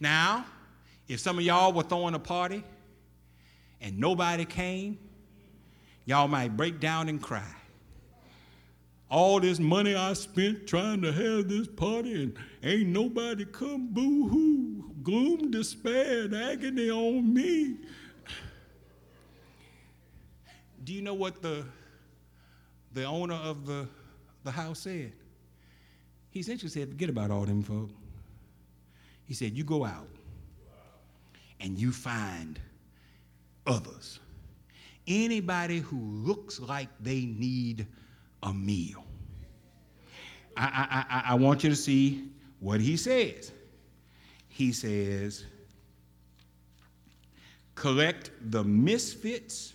[0.00, 0.46] Now,
[1.06, 2.64] if some of y'all were throwing a party
[3.80, 4.98] and nobody came,
[6.04, 7.54] y'all might break down and cry.
[9.08, 14.28] All this money I spent trying to have this party and ain't nobody come, boo
[14.28, 17.76] hoo, gloom, despair, and agony on me.
[20.82, 21.64] Do you know what the,
[22.92, 23.88] the owner of the,
[24.42, 25.12] the house said?
[26.30, 27.90] He essentially said, forget about all them folk.
[29.24, 30.08] He said, you go out
[31.60, 32.60] and you find
[33.66, 34.20] others.
[35.06, 37.86] Anybody who looks like they need
[38.42, 39.04] a meal.
[40.56, 43.52] I, I, I, want you to see what he says.
[44.48, 45.44] He says,
[47.74, 49.74] collect the misfits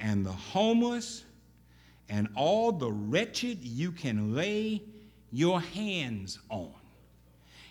[0.00, 1.24] and the homeless
[2.10, 4.82] and all the wretched you can lay
[5.32, 6.72] your hands on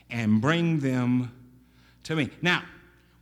[0.10, 1.32] and bring them
[2.04, 2.30] to me.
[2.42, 2.64] Now,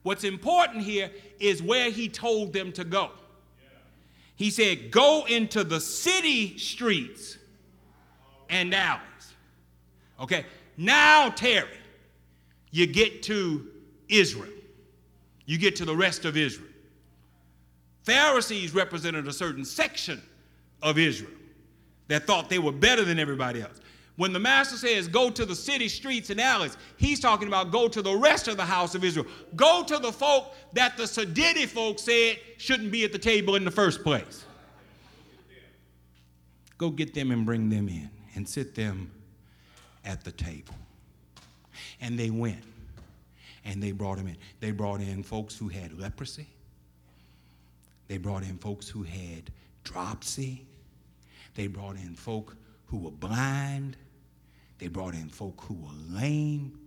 [0.04, 3.12] What's important here is where he told them to go.
[4.36, 7.38] He said, Go into the city streets
[8.50, 9.34] and alleys.
[10.20, 10.46] Okay,
[10.78, 11.68] now, Terry,
[12.72, 13.68] you get to
[14.08, 14.52] Israel.
[15.46, 16.70] You get to the rest of Israel.
[18.04, 20.22] Pharisees represented a certain section
[20.82, 21.32] of Israel
[22.08, 23.81] that thought they were better than everybody else.
[24.18, 27.88] When the master says go to the city streets and alleys, he's talking about go
[27.88, 29.26] to the rest of the house of Israel.
[29.56, 33.66] Go to the folk that the Siditi folk said shouldn't be at the table in
[33.66, 34.46] the first place.
[36.78, 39.12] Go get them and bring them in and sit them
[40.04, 40.76] at the table.
[42.02, 42.64] And they went
[43.66, 44.38] and they brought them in.
[44.60, 46.48] They brought in folks who had leprosy.
[48.08, 49.52] They brought in folks who had
[49.84, 50.66] dropsy.
[51.56, 52.56] They brought in folk
[52.92, 53.96] who were blind.
[54.78, 56.78] They brought in folk who were lame.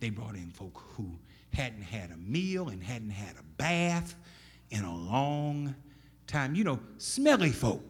[0.00, 1.12] They brought in folk who
[1.54, 4.16] hadn't had a meal and hadn't had a bath
[4.70, 5.74] in a long
[6.26, 6.56] time.
[6.56, 7.82] You know, smelly folk.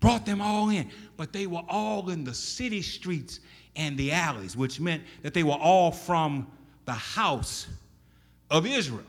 [0.00, 3.40] Brought them all in, but they were all in the city streets
[3.76, 6.46] and the alleys, which meant that they were all from
[6.86, 7.66] the house
[8.50, 9.04] of Israel.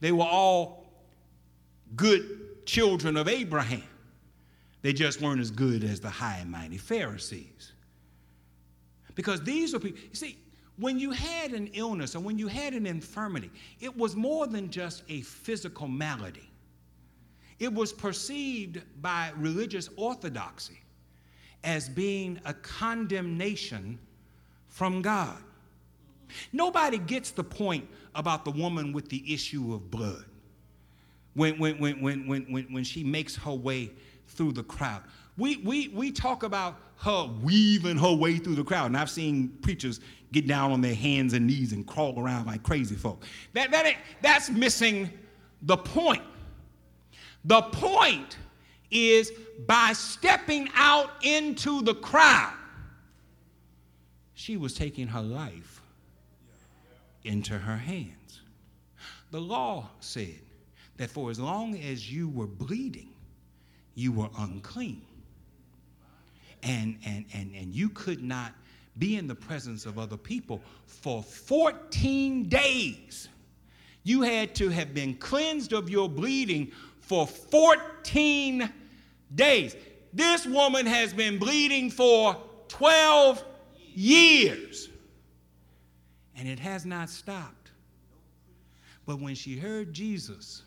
[0.00, 0.90] They were all
[1.94, 3.84] good children of Abraham.
[4.82, 7.72] They just weren't as good as the high and mighty Pharisees.
[9.14, 10.38] Because these are people, you see,
[10.78, 13.50] when you had an illness or when you had an infirmity,
[13.80, 16.48] it was more than just a physical malady.
[17.58, 20.80] It was perceived by religious orthodoxy
[21.64, 23.98] as being a condemnation
[24.68, 25.38] from God.
[26.52, 30.24] Nobody gets the point about the woman with the issue of blood
[31.34, 33.90] when, when, when, when, when, when she makes her way
[34.28, 35.02] through the crowd.
[35.36, 39.48] We, we, we talk about her weaving her way through the crowd, and I've seen
[39.62, 40.00] preachers
[40.32, 43.24] get down on their hands and knees and crawl around like crazy folk.
[43.54, 45.10] That, that, that's missing
[45.62, 46.22] the point.
[47.44, 48.36] The point
[48.90, 49.32] is
[49.66, 52.54] by stepping out into the crowd,
[54.34, 55.80] she was taking her life
[57.24, 58.40] into her hands.
[59.30, 60.40] The law said
[60.96, 63.10] that for as long as you were bleeding,
[63.98, 65.02] you were unclean.
[66.62, 68.52] And, and, and, and you could not
[68.96, 73.28] be in the presence of other people for 14 days.
[74.04, 76.70] You had to have been cleansed of your bleeding
[77.00, 78.72] for 14
[79.34, 79.76] days.
[80.12, 82.36] This woman has been bleeding for
[82.68, 83.44] 12
[83.94, 84.88] years.
[86.36, 87.72] And it has not stopped.
[89.06, 90.62] But when she heard Jesus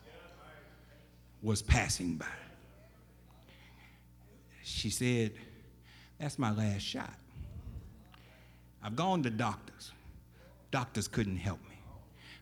[1.42, 2.26] was passing by.
[4.72, 5.34] She said,
[6.20, 7.14] That's my last shot.
[8.84, 9.92] I've gone to doctors.
[10.72, 11.76] Doctors couldn't help me.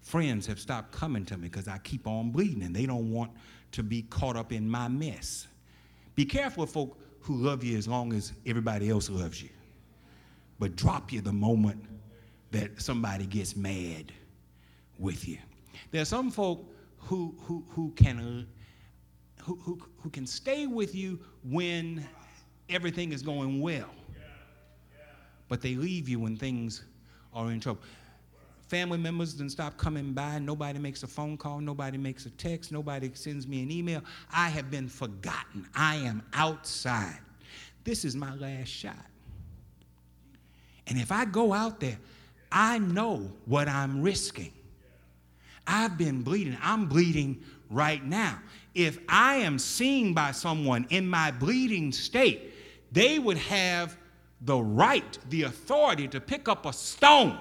[0.01, 3.31] Friends have stopped coming to me because I keep on bleeding and they don't want
[3.73, 5.47] to be caught up in my mess.
[6.15, 9.49] Be careful of folk who love you as long as everybody else loves you,
[10.57, 11.83] but drop you the moment
[12.51, 14.11] that somebody gets mad
[14.97, 15.37] with you.
[15.91, 16.65] There are some folk
[16.97, 18.47] who, who, who, can,
[19.43, 22.07] who, who, who can stay with you when
[22.69, 23.89] everything is going well,
[25.47, 26.83] but they leave you when things
[27.33, 27.81] are in trouble.
[28.67, 30.37] Family members then stop coming by.
[30.37, 31.59] Nobody makes a phone call.
[31.59, 32.71] Nobody makes a text.
[32.71, 34.03] Nobody sends me an email.
[34.31, 35.67] I have been forgotten.
[35.75, 37.17] I am outside.
[37.83, 39.05] This is my last shot.
[40.85, 41.97] And if I go out there,
[42.51, 44.53] I know what I'm risking.
[45.65, 46.57] I've been bleeding.
[46.61, 48.39] I'm bleeding right now.
[48.75, 52.48] If I am seen by someone in my bleeding state,
[52.91, 53.97] they would have
[54.41, 57.37] the right, the authority to pick up a stone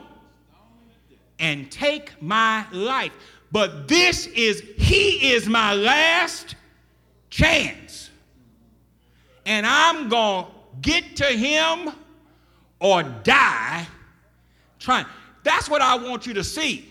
[1.38, 3.12] and take my life.
[3.50, 6.56] But this is, he is my last
[7.30, 8.10] chance.
[9.46, 10.50] And I'm going to
[10.82, 11.92] get to him
[12.80, 13.86] or die
[14.78, 15.06] trying.
[15.44, 16.84] That's what I want you to see.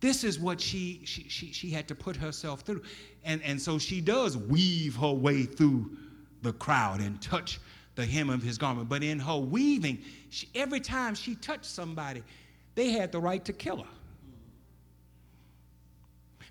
[0.00, 2.82] This is what she, she, she, she had to put herself through.
[3.24, 5.96] And, and so she does weave her way through
[6.42, 7.60] the crowd and touch
[7.94, 8.88] the hem of his garment.
[8.88, 12.22] But in her weaving, she, every time she touched somebody,
[12.74, 13.90] they had the right to kill her.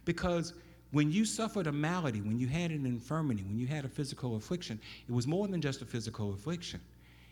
[0.06, 0.54] Because
[0.92, 4.36] when you suffered a malady, when you had an infirmity, when you had a physical
[4.36, 6.80] affliction, it was more than just a physical affliction.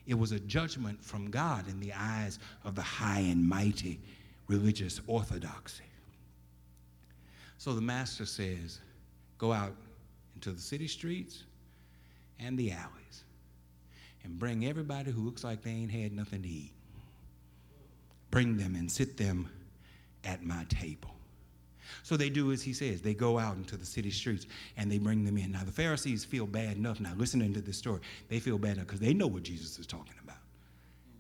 [0.08, 4.00] It was a judgment from God in the eyes of the high and mighty
[4.48, 5.84] religious orthodoxy.
[7.58, 8.80] So the master says,
[9.38, 9.76] Go out
[10.36, 11.44] into the city streets
[12.40, 13.24] and the alleys
[14.24, 16.72] and bring everybody who looks like they ain't had nothing to eat.
[18.32, 19.50] Bring them and sit them
[20.24, 21.12] at my table.
[22.04, 23.02] So they do as he says.
[23.02, 24.46] They go out into the city streets
[24.78, 25.52] and they bring them in.
[25.52, 28.88] Now, the Pharisees feel bad enough now, listening to this story, they feel bad enough
[28.88, 30.38] because they know what Jesus is talking about.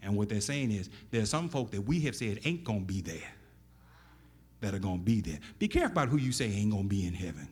[0.01, 2.81] And what they're saying is there are some folk that we have said ain't going
[2.81, 3.31] to be there
[4.61, 5.39] that are going to be there.
[5.57, 7.47] Be careful about who you say ain't going to be in heaven.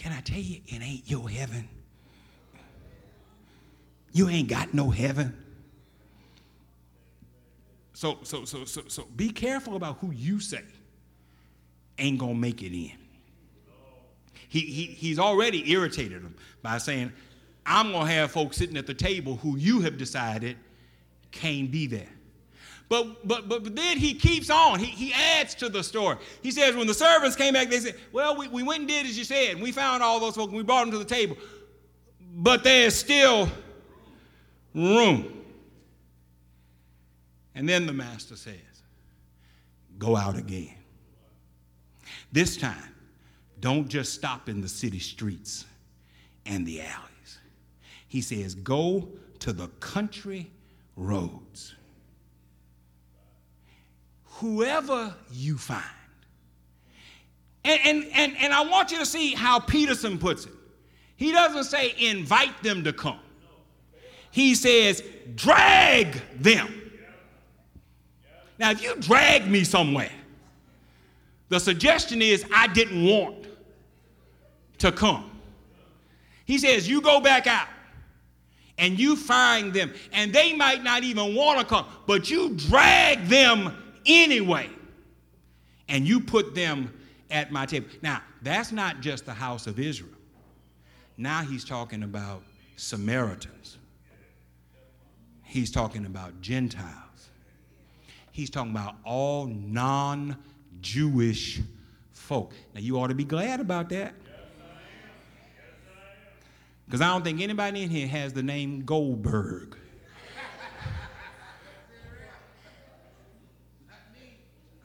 [0.00, 1.68] Can I tell you, it ain't your heaven?
[4.12, 5.36] You ain't got no heaven.
[7.92, 10.62] So, so, so, so, so be careful about who you say
[11.98, 12.92] ain't gonna make it in.
[14.48, 17.12] He, he, he's already irritated them by saying,
[17.66, 20.56] I'm gonna have folks sitting at the table who you have decided
[21.30, 22.08] can't be there.
[22.90, 24.80] But, but, but, then he keeps on.
[24.80, 26.16] He, he adds to the story.
[26.42, 29.06] He says, when the servants came back, they said, Well, we, we went and did
[29.06, 31.04] as you said, and we found all those folks, and we brought them to the
[31.04, 31.36] table.
[32.34, 33.48] But there's still
[34.74, 35.44] room.
[37.54, 38.56] And then the master says,
[39.96, 40.74] Go out again.
[42.32, 42.96] This time,
[43.60, 45.64] don't just stop in the city streets
[46.44, 47.38] and the alleys.
[48.08, 50.50] He says, Go to the country
[50.96, 51.76] roads.
[54.40, 55.84] Whoever you find.
[57.64, 60.52] And, and, and, and I want you to see how Peterson puts it.
[61.16, 63.20] He doesn't say invite them to come,
[64.30, 65.02] he says
[65.34, 66.76] drag them.
[68.58, 70.12] Now, if you drag me somewhere,
[71.48, 73.46] the suggestion is I didn't want
[74.78, 75.30] to come.
[76.44, 77.68] He says, You go back out
[78.76, 83.26] and you find them, and they might not even want to come, but you drag
[83.28, 83.74] them
[84.10, 84.68] anyway,
[85.88, 86.92] and you put them
[87.30, 87.86] at my table.
[88.02, 90.10] Now, that's not just the house of Israel.
[91.16, 92.42] Now he's talking about
[92.76, 93.78] Samaritans,
[95.44, 97.10] he's talking about Gentiles
[98.32, 100.36] he's talking about all non
[100.80, 101.60] Jewish
[102.10, 102.52] folk.
[102.74, 104.14] Now, you ought to be glad about that.
[106.86, 109.76] Because I don't think anybody in here has the name Goldberg.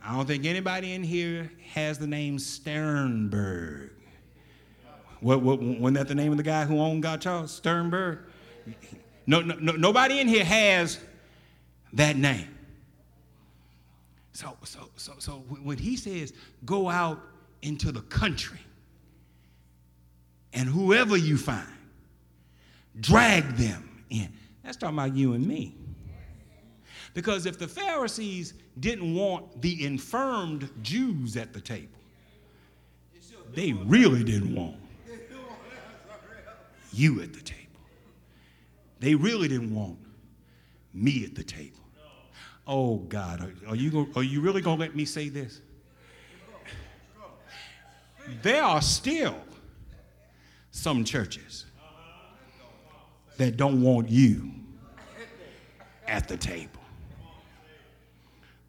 [0.05, 3.91] I don't think anybody in here has the name Sternberg.
[5.19, 7.51] What, what, wasn't that the name of the guy who owned Goudchaux's?
[7.51, 8.19] Sternberg?
[9.25, 10.99] No, no, no, nobody in here has
[11.93, 12.55] that name.
[14.33, 15.31] So, so, so, so
[15.63, 16.33] when he says
[16.65, 17.19] go out
[17.63, 18.59] into the country
[20.53, 21.67] and whoever you find,
[22.99, 24.31] drag them in.
[24.63, 25.75] That's talking about you and me.
[27.15, 31.97] Because if the Pharisees didn't want the infirmed Jews at the table,
[33.53, 34.75] they really didn't want
[36.91, 37.61] you at the table.
[38.99, 39.97] They really didn't want
[40.93, 41.79] me at the table.
[42.67, 45.61] Oh God, are, are you are you really going to let me say this?
[48.41, 49.37] There are still
[50.71, 51.65] some churches
[53.37, 54.51] that don't want you
[56.07, 56.81] at the table.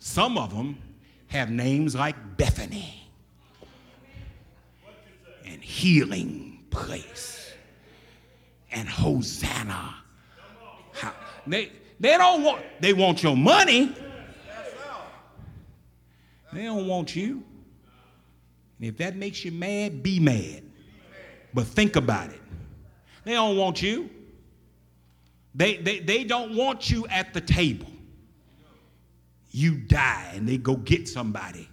[0.06, 0.78] Some of them
[1.26, 3.10] have names like Bethany
[5.44, 7.52] and Healing Place
[8.70, 9.96] and Hosanna.
[11.48, 13.92] They, they don't want, they want your money.
[16.52, 17.42] They don't want you.
[18.78, 20.62] And if that makes you mad, be mad.
[21.52, 22.40] But think about it.
[23.24, 24.08] They don't want you.
[25.52, 27.88] They, they, they don't want you at the table.
[29.56, 31.66] You die and they go get somebody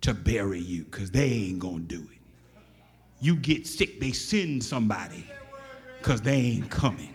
[0.00, 2.18] to bury you because they ain't going to do it.
[3.20, 5.30] You get sick, they send somebody
[5.98, 7.14] because they ain't coming.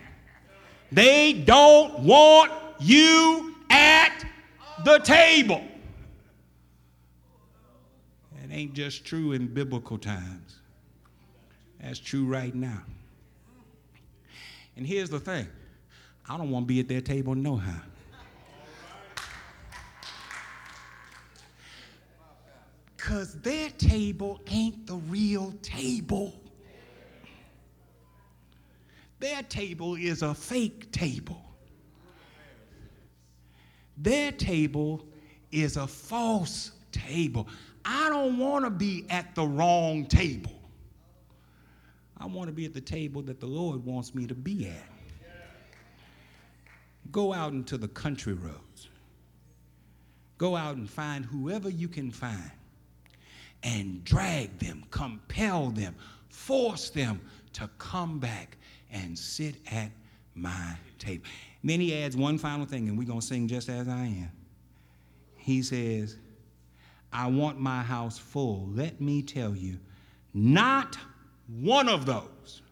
[0.92, 4.24] They don't want you at
[4.84, 5.64] the table.
[8.44, 10.60] It ain't just true in biblical times.
[11.80, 12.82] That's true right now.
[14.76, 15.48] And here's the thing
[16.28, 17.80] I don't want to be at their table no how.
[23.04, 26.32] Because their table ain't the real table.
[29.20, 31.44] Their table is a fake table.
[33.98, 35.04] Their table
[35.52, 37.46] is a false table.
[37.84, 40.58] I don't want to be at the wrong table.
[42.16, 44.88] I want to be at the table that the Lord wants me to be at.
[47.12, 48.88] Go out into the country roads.
[50.38, 52.50] Go out and find whoever you can find
[53.64, 55.96] and drag them, compel them,
[56.28, 57.20] force them
[57.54, 58.58] to come back
[58.92, 59.90] and sit at
[60.34, 61.24] my table.
[61.62, 64.04] And then he adds one final thing, and we're going to sing just as I
[64.04, 64.30] am.
[65.36, 66.16] He says,
[67.12, 68.68] I want my house full.
[68.72, 69.78] Let me tell you,
[70.34, 70.98] not
[71.60, 72.62] one of those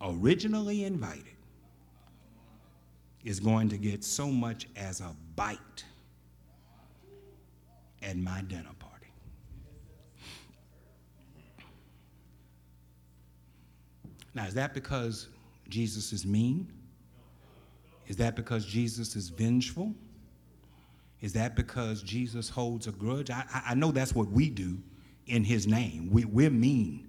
[0.00, 1.24] originally invited
[3.24, 5.84] is going to get so much as a bite
[8.02, 8.89] at my dinner party.
[14.34, 15.28] Now, is that because
[15.68, 16.70] Jesus is mean?
[18.06, 19.94] Is that because Jesus is vengeful?
[21.20, 23.30] Is that because Jesus holds a grudge?
[23.30, 24.78] I, I know that's what we do
[25.26, 26.10] in his name.
[26.10, 27.06] We, we're mean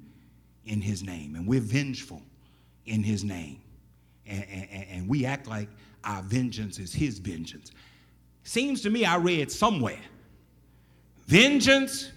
[0.66, 2.22] in his name and we're vengeful
[2.86, 3.62] in his name.
[4.28, 5.70] And, and, and we act like
[6.04, 7.72] our vengeance is his vengeance.
[8.44, 10.00] Seems to me I read somewhere
[11.28, 12.12] vengeance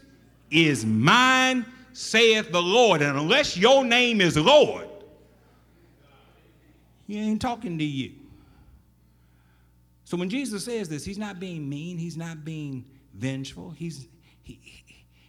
[0.51, 3.01] is mine, saith the Lord.
[3.01, 4.89] And unless your name is Lord,
[7.07, 8.13] he ain't talking to you.
[10.05, 12.85] So when Jesus says this, he's not being mean, he's not being
[13.15, 13.71] vengeful.
[13.71, 14.07] He's,
[14.43, 14.61] he,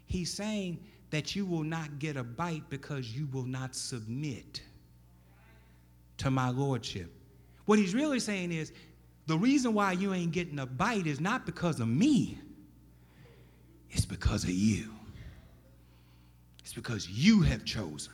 [0.05, 0.80] he's saying
[1.11, 4.61] that you will not get a bite because you will not submit
[6.17, 7.11] to my lordship.
[7.65, 8.73] What he's really saying is
[9.28, 12.38] the reason why you ain't getting a bite is not because of me,
[13.89, 14.91] it's because of you.
[16.59, 18.13] It's because you have chosen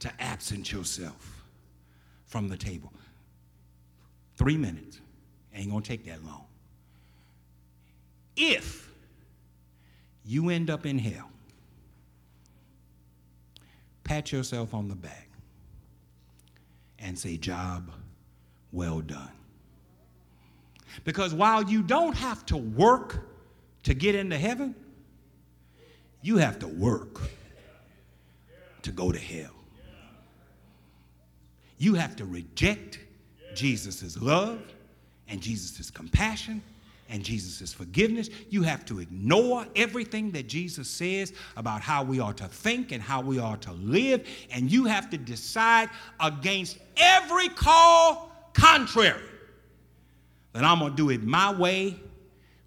[0.00, 1.33] to absent yourself
[2.34, 2.92] from the table.
[4.34, 5.00] Three minutes.
[5.54, 6.46] Ain't gonna take that long.
[8.36, 8.90] If
[10.24, 11.30] you end up in hell,
[14.02, 15.28] pat yourself on the back
[16.98, 17.92] and say, Job
[18.72, 19.30] well done.
[21.04, 23.28] Because while you don't have to work
[23.84, 24.74] to get into heaven,
[26.20, 27.20] you have to work
[28.82, 29.54] to go to hell.
[31.78, 33.00] You have to reject
[33.54, 34.60] Jesus' love
[35.28, 36.62] and Jesus' compassion
[37.08, 38.30] and Jesus' forgiveness.
[38.48, 43.02] You have to ignore everything that Jesus says about how we are to think and
[43.02, 44.26] how we are to live.
[44.50, 49.22] And you have to decide against every call contrary
[50.52, 51.96] that I'm going to do it my way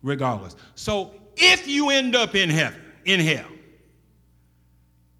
[0.03, 0.55] regardless.
[0.75, 3.47] So if you end up in heaven, in hell,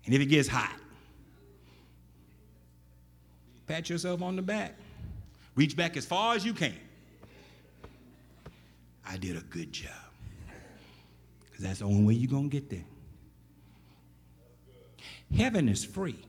[0.06, 0.76] and if it gets hot,
[3.68, 4.76] pat yourself on the back.
[5.56, 6.76] Reach back as far as you can.
[9.06, 9.92] I did a good job.
[11.46, 12.86] Because that's the only way you're going to get there.
[15.36, 16.20] Heaven is free.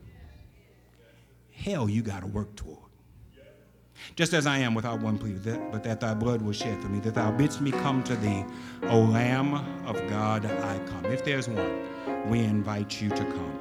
[1.52, 2.78] Hell, you got to work toward.
[4.16, 6.88] Just as I am without one plea, that, but that thy blood was shed for
[6.88, 8.44] me, that thou bidst me come to thee,
[8.84, 9.54] O Lamb
[9.86, 11.04] of God, I come.
[11.06, 13.57] If there's one, we invite you to come.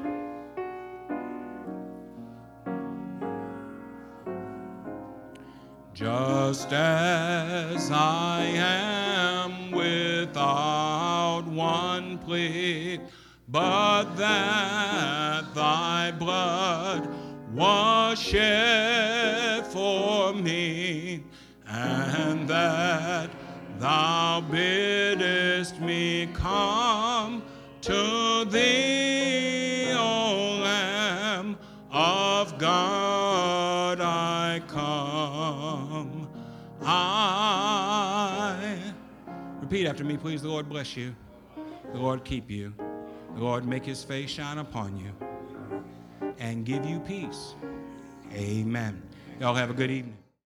[5.98, 13.00] Just as I am without one plea,
[13.48, 17.10] but that thy blood
[17.52, 21.24] was shed for me,
[21.66, 23.32] and that
[23.80, 27.17] thou biddest me come
[39.70, 40.42] repeat after me, please.
[40.42, 41.14] The Lord bless you.
[41.92, 42.74] The Lord keep you.
[43.36, 45.12] The Lord make his face shine upon you
[46.40, 47.54] and give you peace.
[48.32, 49.02] Amen.
[49.42, 50.17] Y'all have a good evening.